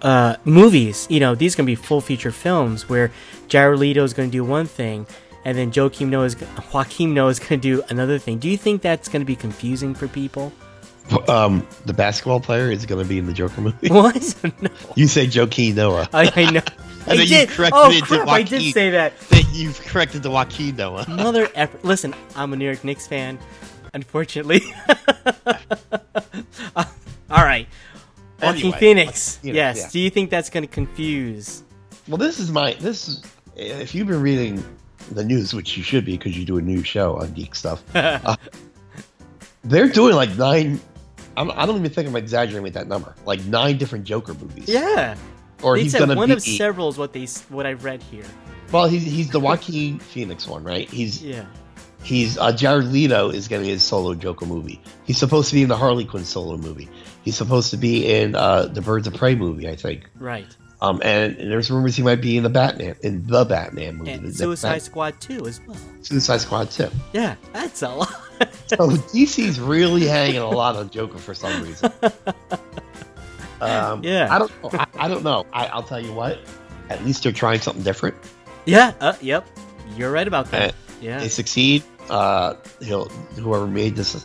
[0.00, 3.10] Uh, movies, you know, these are gonna be full feature films where
[3.48, 5.06] Jared Leto is gonna do one thing,
[5.44, 6.36] and then Joaquin Noah is
[6.72, 8.38] Joaquin Noah is gonna do another thing.
[8.38, 10.52] Do you think that's gonna be confusing for people?
[11.28, 13.88] Um, the basketball player is going to be in the Joker movie.
[13.92, 14.34] What?
[14.60, 16.08] no, You say Joaquin Noah.
[16.12, 16.60] I, I know.
[17.06, 17.48] I then you did.
[17.48, 18.28] corrected Oh it to crap!
[18.28, 19.14] I did say that.
[19.52, 21.06] You've corrected the Joaquin Noah.
[21.08, 21.82] Mother effort.
[21.84, 23.38] Listen, I'm a New York Knicks fan.
[23.94, 24.60] Unfortunately.
[26.76, 26.84] Uh,
[27.30, 27.66] all right.
[28.42, 29.36] Joaquin Anyway, Phoenix.
[29.36, 29.76] Joaquin Phoenix, yes.
[29.78, 29.88] yeah.
[29.90, 31.62] Do you think that's going to confuse?
[32.06, 33.22] Well, this is my this is
[33.56, 34.62] if you've been reading
[35.12, 37.82] the news, which you should be because you do a news show on geek stuff.
[37.96, 38.36] uh,
[39.64, 40.80] they're doing like nine.
[41.38, 43.14] I'm, I don't even think I'm exaggerating with that number.
[43.24, 44.68] Like nine different Joker movies.
[44.68, 45.16] Yeah.
[45.62, 46.34] Or they he's said gonna one be.
[46.34, 48.24] of several is what they what I've read here.
[48.72, 50.88] well, he's he's the Joaquin Phoenix one, right?
[50.88, 51.46] He's Yeah.
[52.02, 54.80] he's uh, Jared Leto is getting his solo Joker movie.
[55.04, 56.88] He's supposed to be in the Harley Quinn solo movie.
[57.24, 60.08] He's supposed to be in uh, the Birds of Prey movie, I think.
[60.18, 60.46] Right.
[60.80, 64.12] Um, and, and there's rumors he might be in the Batman in the Batman movie.
[64.12, 65.76] And Suicide Bat- Squad 2 as well.
[66.02, 66.88] Suicide Squad too.
[67.12, 68.14] Yeah, that's a lot.
[68.66, 71.90] So DC's really hanging a lot on Joker for some reason.
[73.60, 74.28] Um, Yeah.
[74.30, 74.62] I don't.
[74.62, 74.70] know.
[74.78, 75.46] I, I don't know.
[75.52, 76.38] I, I'll tell you what.
[76.90, 78.16] At least they're trying something different.
[78.66, 78.92] yeah.
[79.00, 79.46] Uh, yep.
[79.96, 80.70] You're right about that.
[80.70, 81.18] Uh, yeah.
[81.18, 81.82] They succeed.
[82.10, 84.24] Uh, he'll whoever made this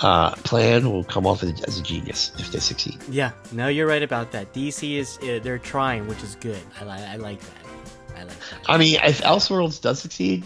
[0.00, 2.98] uh, plan will come off as, a genius if they succeed.
[3.08, 3.32] Yeah.
[3.52, 4.52] No, you're right about that.
[4.52, 6.60] DC is uh, they're trying, which is good.
[6.80, 8.16] I, li- I like that.
[8.16, 8.58] I like that.
[8.66, 10.44] I mean, if Elseworlds does succeed,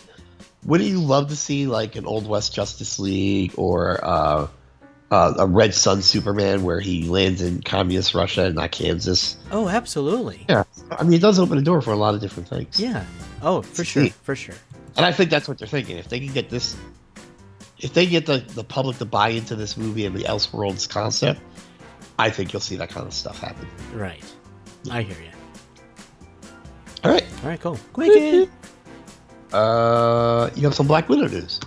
[0.69, 4.49] wouldn't you love to see like an Old West Justice League or uh,
[5.11, 9.39] uh, a Red Sun Superman where he lands in communist Russia and not Kansas?
[9.51, 10.45] Oh, absolutely.
[10.47, 12.79] Yeah, I mean, it does open the door for a lot of different things.
[12.79, 13.07] Yeah.
[13.41, 14.11] Oh, for sure.
[14.11, 14.57] For sure.
[14.99, 15.97] And I think that's what they're thinking.
[15.97, 16.77] If they can get this,
[17.79, 21.41] if they get the, the public to buy into this movie and the Elseworlds concept,
[22.19, 23.67] I think you'll see that kind of stuff happen.
[23.95, 24.23] Right.
[24.91, 25.31] I hear you.
[27.05, 27.25] All right.
[27.43, 27.79] All right, cool.
[27.95, 28.51] Quick.
[29.53, 31.61] Uh, you have some Black Widow news.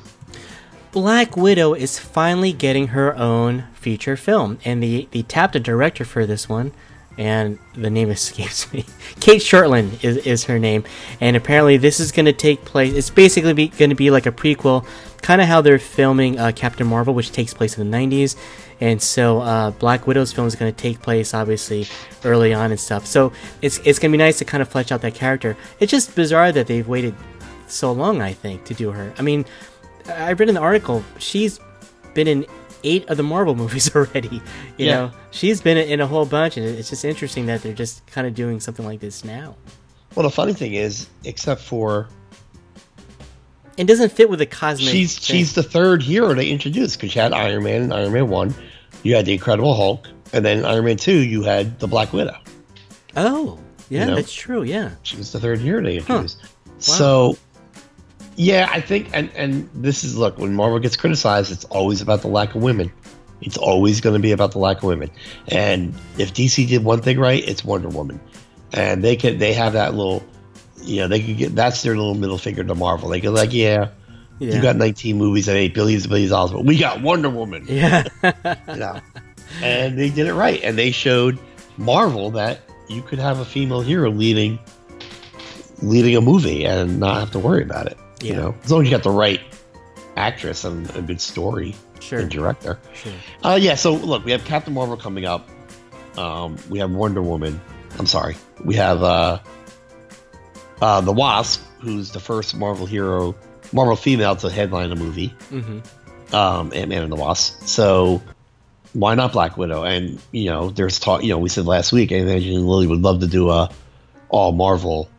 [0.91, 6.03] Black Widow is finally getting her own feature film, and the they tapped a director
[6.03, 6.73] for this one,
[7.17, 8.85] and the name escapes me.
[9.19, 10.83] Cate Shortland is, is her name,
[11.21, 12.93] and apparently this is going to take place.
[12.93, 14.85] It's basically going to be like a prequel,
[15.21, 18.35] kind of how they're filming uh, Captain Marvel, which takes place in the '90s,
[18.81, 21.87] and so uh, Black Widow's film is going to take place obviously
[22.25, 23.05] early on and stuff.
[23.05, 25.55] So it's it's going to be nice to kind of flesh out that character.
[25.79, 27.15] It's just bizarre that they've waited
[27.73, 29.13] so long, I think, to do her.
[29.17, 29.45] I mean,
[30.07, 31.59] I read in the article she's
[32.13, 32.45] been in
[32.83, 34.41] eight of the Marvel movies already.
[34.77, 34.95] You Yeah.
[34.95, 38.25] know, she's been in a whole bunch, and it's just interesting that they're just kind
[38.27, 39.55] of doing something like this now.
[40.15, 42.09] Well, the funny thing is, except for
[43.77, 44.89] It doesn't fit with the cosmic.
[44.89, 45.37] she's thing.
[45.37, 48.53] she's the third hero they introduced because you had Iron Man and Iron Man one,
[49.03, 52.35] you had the Incredible Hulk, and then Iron Man two, you had the Black Widow.
[53.15, 53.57] oh,
[53.89, 54.15] yeah, you know?
[54.15, 54.63] that's true.
[54.63, 56.41] Yeah, She was the third hero they introduced.
[56.79, 57.37] So,
[58.41, 62.23] Yeah, I think, and and this is look when Marvel gets criticized, it's always about
[62.23, 62.91] the lack of women.
[63.39, 65.11] It's always going to be about the lack of women.
[65.49, 68.19] And if DC did one thing right, it's Wonder Woman,
[68.73, 70.23] and they can they have that little,
[70.81, 73.09] you know, they could get that's their little middle finger to Marvel.
[73.09, 73.89] They could like, yeah,
[74.39, 74.55] Yeah.
[74.55, 77.03] you got 19 movies and eight billions billions and billions of dollars, but we got
[77.03, 77.63] Wonder Woman.
[77.69, 78.05] yeah.
[78.69, 78.99] you know.
[79.61, 81.37] and they did it right, and they showed
[81.77, 84.57] Marvel that you could have a female hero leading
[85.83, 87.99] leading a movie and not have to worry about it.
[88.21, 88.37] You Yeah.
[88.37, 89.39] know, as long as you got the right
[90.17, 92.19] actress and a good story sure.
[92.19, 92.79] and director.
[92.93, 93.13] Sure.
[93.43, 93.75] Uh, yeah.
[93.75, 95.49] So look, we have Captain Marvel coming up.
[96.17, 97.59] Um, we have Wonder Woman.
[97.97, 98.35] I'm sorry.
[98.63, 99.39] We have uh,
[100.81, 103.35] uh, the Wasp, who's the first Marvel hero,
[103.71, 106.35] Marvel female to headline a movie Mm-hmm.
[106.35, 107.61] um, Ant Man and the Wasp.
[107.67, 108.21] So
[108.93, 109.83] why not Black Widow?
[109.83, 111.23] And you know, there's talk.
[111.23, 113.69] You know, we said last week, Angelina and Lily would love to do a
[114.29, 115.09] all Marvel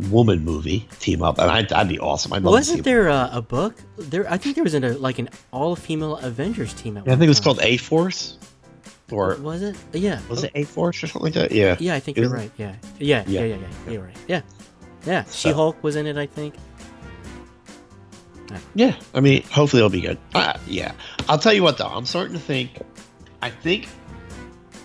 [0.00, 2.32] woman movie team up, and I'd, that'd be awesome.
[2.32, 2.52] I'd love.
[2.52, 3.74] Wasn't there a, a book?
[3.96, 6.96] There, I think there was an, a, like an all-female Avengers team.
[6.96, 8.38] At I one think it was called A Force,
[9.12, 9.76] or Was it?
[9.92, 10.20] Yeah.
[10.28, 11.52] was it A Force or something like that?
[11.52, 11.76] Yeah.
[11.78, 12.50] Yeah, I think It you're was- right.
[12.56, 12.74] Yeah.
[12.98, 13.24] Yeah.
[13.26, 13.40] Yeah.
[13.40, 13.44] Yeah.
[13.56, 13.56] Yeah.
[13.86, 13.92] Yeah.
[13.92, 14.16] You're right.
[14.28, 14.40] Yeah.
[15.06, 15.24] Yeah.
[15.24, 16.16] So- She-Hulk was in it.
[16.16, 16.54] I think.
[18.74, 20.18] Yeah, I mean, hopefully it'll be good.
[20.34, 20.92] Uh, yeah,
[21.28, 22.70] I'll tell you what though, I'm starting to think.
[23.42, 23.88] I think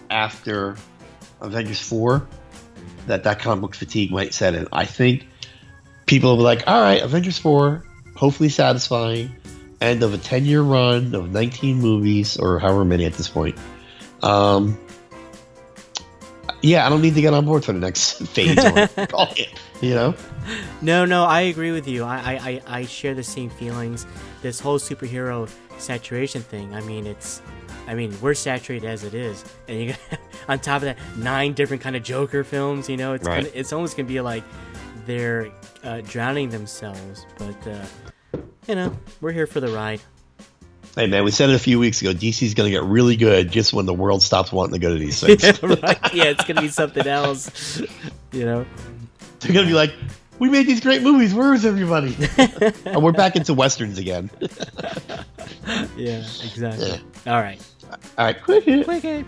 [0.09, 0.75] after
[1.41, 2.27] Avengers four,
[3.09, 4.67] that that comic book fatigue might set in.
[4.71, 5.27] I think
[6.05, 7.83] people will be like, "All right, Avengers four,
[8.15, 9.35] hopefully satisfying,
[9.81, 13.57] end of a ten year run of 19 movies or however many at this point."
[14.21, 14.77] Um,
[16.61, 18.57] yeah, I don't need to get on board for the next phase.
[18.57, 19.49] or call it,
[19.81, 20.13] you know.
[20.81, 22.03] No, no, I agree with you.
[22.03, 24.05] I, I, I share the same feelings.
[24.41, 26.73] This whole superhero saturation thing.
[26.73, 27.41] I mean, it's,
[27.89, 31.53] I mean, we're saturated as it is, and you got on top of that nine
[31.53, 32.87] different kind of Joker films.
[32.87, 33.43] You know, it's Right.
[33.43, 34.43] gonna, it's almost gonna be like
[35.07, 35.49] they're
[35.83, 37.25] uh, drowning themselves.
[37.39, 40.01] But uh, you know, we're here for the ride.
[40.95, 42.11] Hey man, we said it a few weeks ago.
[42.13, 44.99] DC's going to get really good just when the world stops wanting to go to
[44.99, 45.43] these things.
[45.43, 45.51] yeah,
[45.83, 46.13] right.
[46.13, 47.79] yeah, it's gonna be something else.
[48.31, 48.65] You know.
[49.39, 49.93] They're going to be like,
[50.39, 51.33] "We made these great movies.
[51.33, 52.15] Where is everybody?"
[52.85, 54.29] and we're back into westerns again.
[55.95, 56.99] Yeah, exactly.
[57.27, 57.61] All right.
[57.89, 58.85] All right, quick hit.
[58.85, 59.25] Quick it.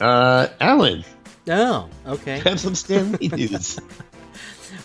[0.00, 1.04] Uh, Alan,
[1.50, 2.38] Oh, okay.
[2.44, 3.78] have some Stan Lee news.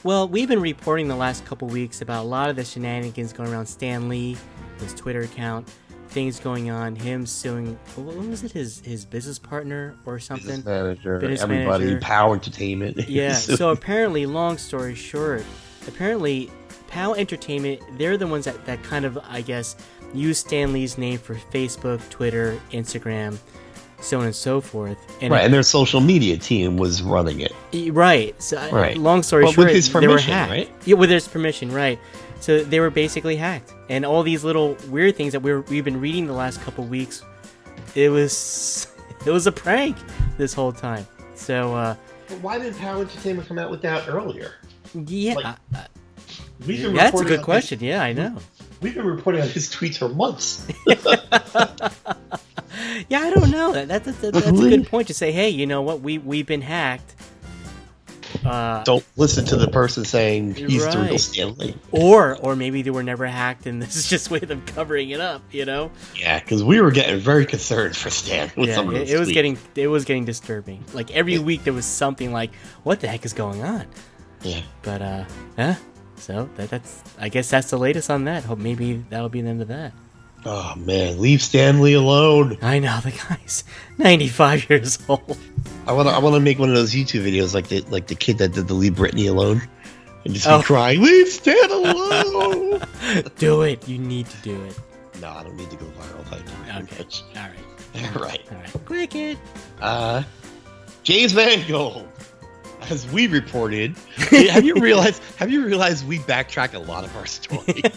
[0.03, 3.49] Well, we've been reporting the last couple weeks about a lot of the shenanigans going
[3.53, 4.35] around Stan Lee,
[4.79, 5.69] his Twitter account,
[6.09, 7.77] things going on, him suing.
[7.95, 8.51] What was it?
[8.51, 10.47] His his business partner or something?
[10.47, 11.99] Business manager, Business everybody, manager.
[12.01, 12.33] POW!
[12.33, 12.97] Entertainment.
[13.09, 13.33] Yeah.
[13.33, 15.45] So apparently, long story short,
[15.87, 16.49] apparently,
[16.87, 17.13] POW!
[17.13, 19.77] Entertainment, they're the ones that, that kind of, I guess,
[20.13, 23.37] use Stan Lee's name for Facebook, Twitter, Instagram,
[24.01, 24.97] so on and so forth.
[25.21, 27.53] And right, and their social media team was running it.
[27.71, 28.39] it- right.
[28.41, 28.97] So, Right.
[28.97, 30.51] long story But short, with his they were permission, hacked.
[30.51, 30.69] right?
[30.85, 31.99] Yeah, with his permission, right.
[32.39, 35.85] So they were basically hacked, and all these little weird things that we were, we've
[35.85, 37.23] been reading the last couple weeks,
[37.95, 38.87] it was
[39.25, 39.95] it was a prank
[40.37, 41.07] this whole time.
[41.35, 41.95] So uh,
[42.27, 42.99] But why did POW!
[43.01, 44.51] Entertainment come out with that earlier?
[44.93, 45.79] yeah, Like, uh,
[46.67, 47.79] We've yeah, that's a good on question.
[47.81, 48.37] Yeah, I know.
[48.83, 50.67] His, we've been reporting on his tweets for months.
[53.09, 53.73] Yeah, I don't know.
[53.73, 55.31] That, that, that, that- that's a good point to say.
[55.31, 56.01] Hey, you know what?
[56.01, 57.15] We we've been hacked.
[58.43, 61.19] Uh, Don't listen to the person saying he's the real Right.
[61.19, 64.47] Stan or or maybe they were never hacked, and this is just a way of
[64.47, 65.41] them covering it up.
[65.51, 65.91] You know?
[66.15, 69.11] Yeah, because we were getting very concerned for Stan with yeah, some of it, those
[69.11, 70.83] it was getting it was getting disturbing.
[70.93, 73.85] Like every week there was something like, what the heck is going on?
[74.41, 74.61] Yeah.
[74.81, 75.25] But uh,
[75.57, 75.75] yeah.
[76.17, 78.43] So that, that's I guess that's the latest on that.
[78.43, 79.93] Hope maybe that'll be the end of that.
[80.45, 82.57] Oh man, leave Stan Lee alone.
[82.61, 83.63] I know the guy's
[83.97, 85.37] ninety five years old.
[85.87, 86.13] I want to.
[86.15, 88.53] I want to make one of those YouTube videos like the like the kid that
[88.53, 89.61] did the leave Britney alone,
[90.25, 90.57] and just Oh.
[90.59, 92.81] be crying, "Leave Stan alone."
[93.37, 93.87] do it.
[93.87, 94.77] You need to do it.
[95.21, 96.25] no, I don't need to go viral.
[96.25, 96.97] Thank you Okay.
[97.03, 97.23] much.
[97.35, 98.15] All right.
[98.15, 98.41] All right.
[98.51, 98.85] All right.
[98.85, 99.37] Cricket.
[99.79, 100.23] Uh,
[101.03, 102.07] James Mangold,
[102.91, 105.21] as we reported, have you realized?
[105.37, 107.81] Have you realized we backtrack a lot of our story?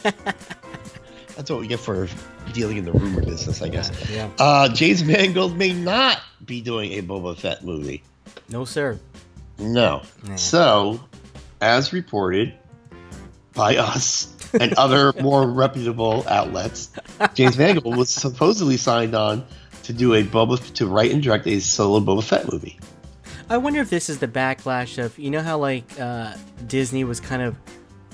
[1.37, 2.09] That's what we get for
[2.53, 4.11] dealing in the rumor business, I guess.
[4.11, 4.31] Yeah.
[4.39, 8.03] Uh, James Mangold may not be doing a Boba Fett movie.
[8.49, 8.99] No, sir.
[9.59, 10.03] No.
[10.27, 10.37] Nah.
[10.37, 11.01] So,
[11.61, 12.55] as reported
[13.53, 16.91] by us and other more reputable outlets,
[17.35, 19.47] James Mangold was supposedly signed on
[19.85, 22.79] to do a Boba to write and direct a solo Boba Fett movie.
[23.49, 26.35] I wonder if this is the backlash of you know how like uh,
[26.67, 27.57] Disney was kind of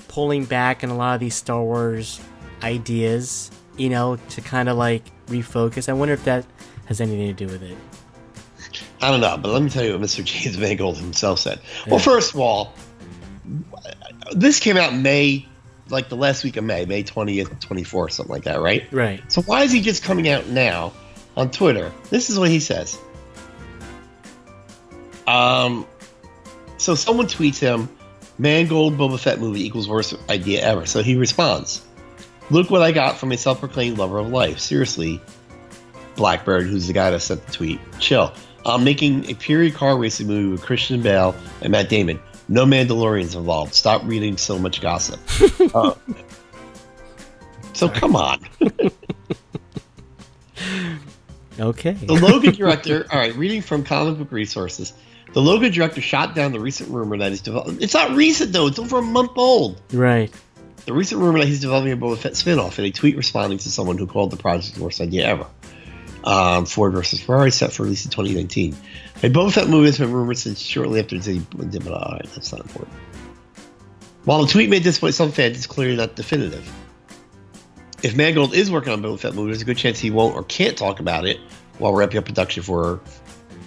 [0.07, 2.21] pulling back in a lot of these Star Wars
[2.61, 5.89] ideas, you know, to kind of like refocus.
[5.89, 6.45] I wonder if that
[6.85, 7.77] has anything to do with it.
[9.01, 10.23] I don't know, but let me tell you what Mr.
[10.25, 11.59] James Mangold himself said.
[11.87, 12.73] Well, first of all,
[14.31, 15.47] this came out May
[15.89, 18.91] like the last week of May, May 20th, 24th, something like that, right?
[18.91, 19.21] Right.
[19.31, 20.93] So why is he just coming out now
[21.35, 21.91] on Twitter?
[22.09, 22.97] This is what he says.
[25.27, 25.85] Um,
[26.77, 27.89] so someone tweets him,
[28.37, 31.81] "Mangold Boba Fett movie equals worst idea ever." So he responds,
[32.49, 34.59] "Look what I got from a self-proclaimed lover of life.
[34.59, 35.21] Seriously,
[36.15, 38.33] Blackbird, who's the guy that sent the tweet, chill.
[38.65, 42.19] I'm making a period car racing movie with Christian Bale and Matt Damon.
[42.47, 43.73] No Mandalorians involved.
[43.73, 45.19] Stop reading so much gossip."
[45.73, 45.95] Uh,
[47.73, 48.39] so come on.
[51.59, 51.91] Okay.
[51.93, 54.93] The Logan director, all right, reading from comic book resources,
[55.33, 57.81] the Logan director shot down the recent rumor that he's developing.
[57.81, 59.81] It's not recent though; it's over a month old.
[59.91, 60.31] Right.
[60.85, 63.69] The recent rumor that he's developing a Boba Fett spinoff in a tweet responding to
[63.69, 65.47] someone who called the project the worst idea ever.
[66.25, 68.75] Um, Ford versus Ferrari set for release in 2019.
[69.23, 72.51] A Boba Fett movie has been rumored since shortly after the but all right, that's
[72.51, 72.93] not important.
[74.25, 76.69] While the tweet may disappoint some fans, it's clearly not definitive.
[78.03, 80.43] If Mangold is working on Boba Fett movie, there's a good chance he won't or
[80.43, 81.39] can't talk about it
[81.77, 82.99] while wrapping up production for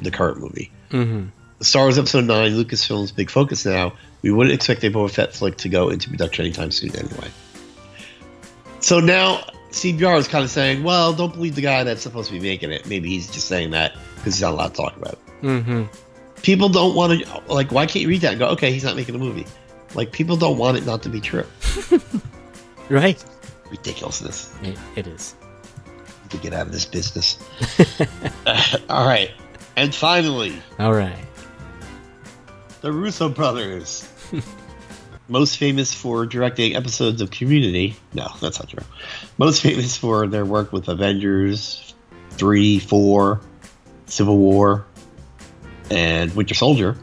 [0.02, 0.70] the current movie.
[0.90, 1.28] Mm-hmm.
[1.60, 3.92] Star Wars Episode 9, Lucasfilm's big focus now,
[4.22, 7.28] we wouldn't expect a Boba Fett flick to go into production anytime soon anyway.
[8.80, 12.34] So now CBR is kind of saying, well, don't believe the guy that's supposed to
[12.34, 12.86] be making it.
[12.86, 15.18] Maybe he's just saying that because he's not allowed to talk about it.
[15.42, 15.84] Mm-hmm.
[16.42, 18.96] People don't want to, like, why can't you read that and go, okay, he's not
[18.96, 19.46] making a movie?
[19.94, 21.46] Like, people don't want it not to be true.
[22.88, 23.22] Right.
[23.70, 24.54] Ridiculousness.
[24.62, 25.34] It, it is.
[26.30, 27.38] To get out of this business.
[28.88, 29.30] All right.
[29.76, 31.16] And finally, All right.
[32.86, 34.08] The Russo brothers.
[35.28, 37.96] Most famous for directing episodes of Community.
[38.14, 38.84] No, that's not true.
[39.38, 41.96] Most famous for their work with Avengers
[42.30, 43.40] 3, 4,
[44.06, 44.86] Civil War,
[45.90, 46.96] and Winter Soldier,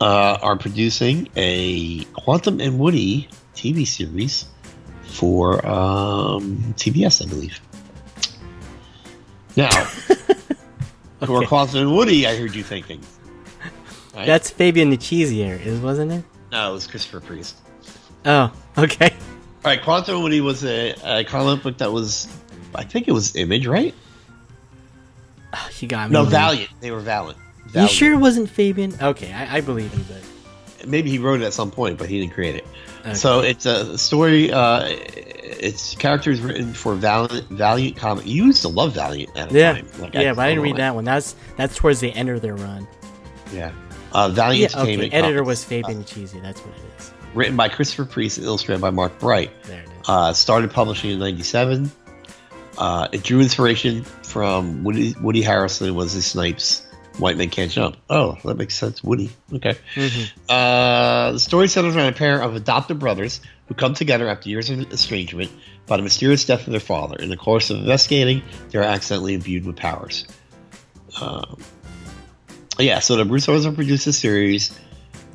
[0.00, 4.46] uh, are producing a Quantum and Woody TV series
[5.02, 7.60] for um, TBS, I believe.
[9.54, 9.68] Now,
[11.26, 11.46] for Okay.
[11.46, 13.02] Quantum and Woody, I heard you thinking.
[14.14, 14.26] Right?
[14.26, 16.24] That's Fabian Nicieza, is wasn't it?
[16.52, 17.56] No, it was Christopher Priest.
[18.24, 19.10] Oh, okay.
[19.64, 22.28] All right, Quantum Woody was a, a comic book that was,
[22.74, 23.94] I think it was Image, right?
[25.52, 26.14] Oh, you got me.
[26.14, 26.24] No.
[26.24, 26.70] Valiant.
[26.80, 27.38] They were Valiant.
[27.74, 28.94] You sure it wasn't Fabian?
[29.00, 30.22] Okay, I, I believe you, but
[30.86, 32.66] Maybe he wrote it at some point, but he didn't create it.
[33.00, 33.14] okay.
[33.14, 34.52] So it's a story.
[34.52, 37.48] Uh, it's characters written for Valiant.
[37.48, 38.26] Valiant comic.
[38.26, 39.88] You used to love Valiant at a yeah, time.
[39.98, 41.04] Like, yeah, but I didn't read know that one.
[41.04, 42.86] That's that's towards the end of their run.
[43.52, 43.72] Yeah.
[44.14, 44.92] Uh, Valiant Yeah, okay.
[44.92, 45.14] Entertainment.
[45.14, 45.46] Editor Comics.
[45.48, 46.42] was Fabian Nicieza.
[46.42, 47.12] That's what it is.
[47.34, 49.50] written by Christopher Priest illustrated by Mark Bright.
[49.64, 50.08] There it is.
[50.08, 51.90] Uh, started publishing in '97.
[52.78, 56.82] Uh, it drew inspiration from Woody, Woody Harrelson was Wesley Snipes'
[57.18, 57.96] White Men Can't Jump.
[58.10, 59.02] Oh, that makes sense.
[59.04, 59.30] Woody.
[59.52, 59.76] Okay.
[59.94, 60.30] Mhm.
[60.48, 64.70] Uh, the story centers around a pair of adopted brothers who come together after years
[64.70, 65.50] of estrangement
[65.86, 67.16] by the mysterious death of their father.
[67.16, 70.24] In the course of investigating, they are accidentally imbued with powers.
[71.20, 71.56] Um,
[72.78, 74.76] yeah, so the Russos have produced a series.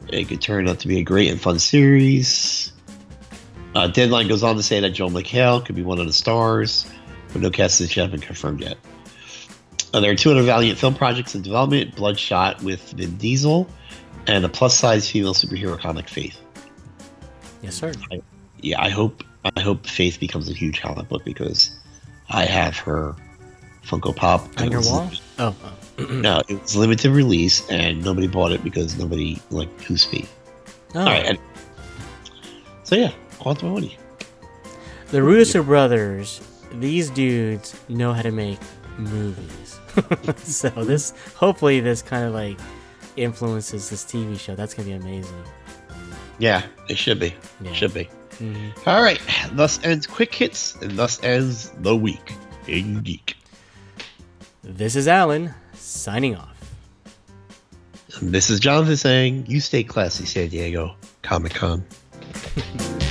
[0.10, 2.72] It could turn out to be a great and fun series.
[3.76, 6.86] Uh, Deadline goes on to say that Joel McHale could be one of the stars,
[7.32, 8.78] but no cast has been confirmed yet.
[9.94, 13.68] Uh, there are two other Valiant film projects in development Bloodshot with Vin Diesel
[14.28, 16.40] and a plus size female superhero comic, Faith.
[17.62, 17.92] Yes, sir.
[18.62, 19.24] Yeah, I hope
[19.56, 21.80] I hope Faith becomes a huge comic book because
[22.30, 23.16] I have her
[23.84, 24.48] Funko Pop.
[24.60, 25.10] On your wall?
[25.40, 25.74] Oh, oh.
[26.10, 30.28] No, it was limited release and nobody bought it because nobody liked Who's Speed.
[30.96, 31.00] oh.
[31.00, 31.26] All right.
[31.26, 31.40] and-
[32.84, 33.98] so yeah, Quantum Woody.
[35.12, 36.42] The Russo brothers,
[36.74, 38.60] these dudes know how to make
[38.98, 39.80] movies.
[40.38, 42.58] so this, hopefully, this kind of like
[43.16, 44.56] influences this TV show.
[44.56, 45.44] That's gonna be amazing.
[46.40, 47.36] Yeah, it should be.
[47.62, 47.74] Yeah.
[47.74, 48.10] Should be.
[48.40, 48.72] Mhm.
[48.88, 49.20] All right.
[49.52, 52.34] Thus ends Quick Hits, and thus ends the week
[52.68, 53.36] in Geek.
[54.64, 55.54] This is Alan
[55.90, 56.56] signing off.
[58.22, 61.86] This is Jonathan saying, "You stay classy, San Diego Comic Con."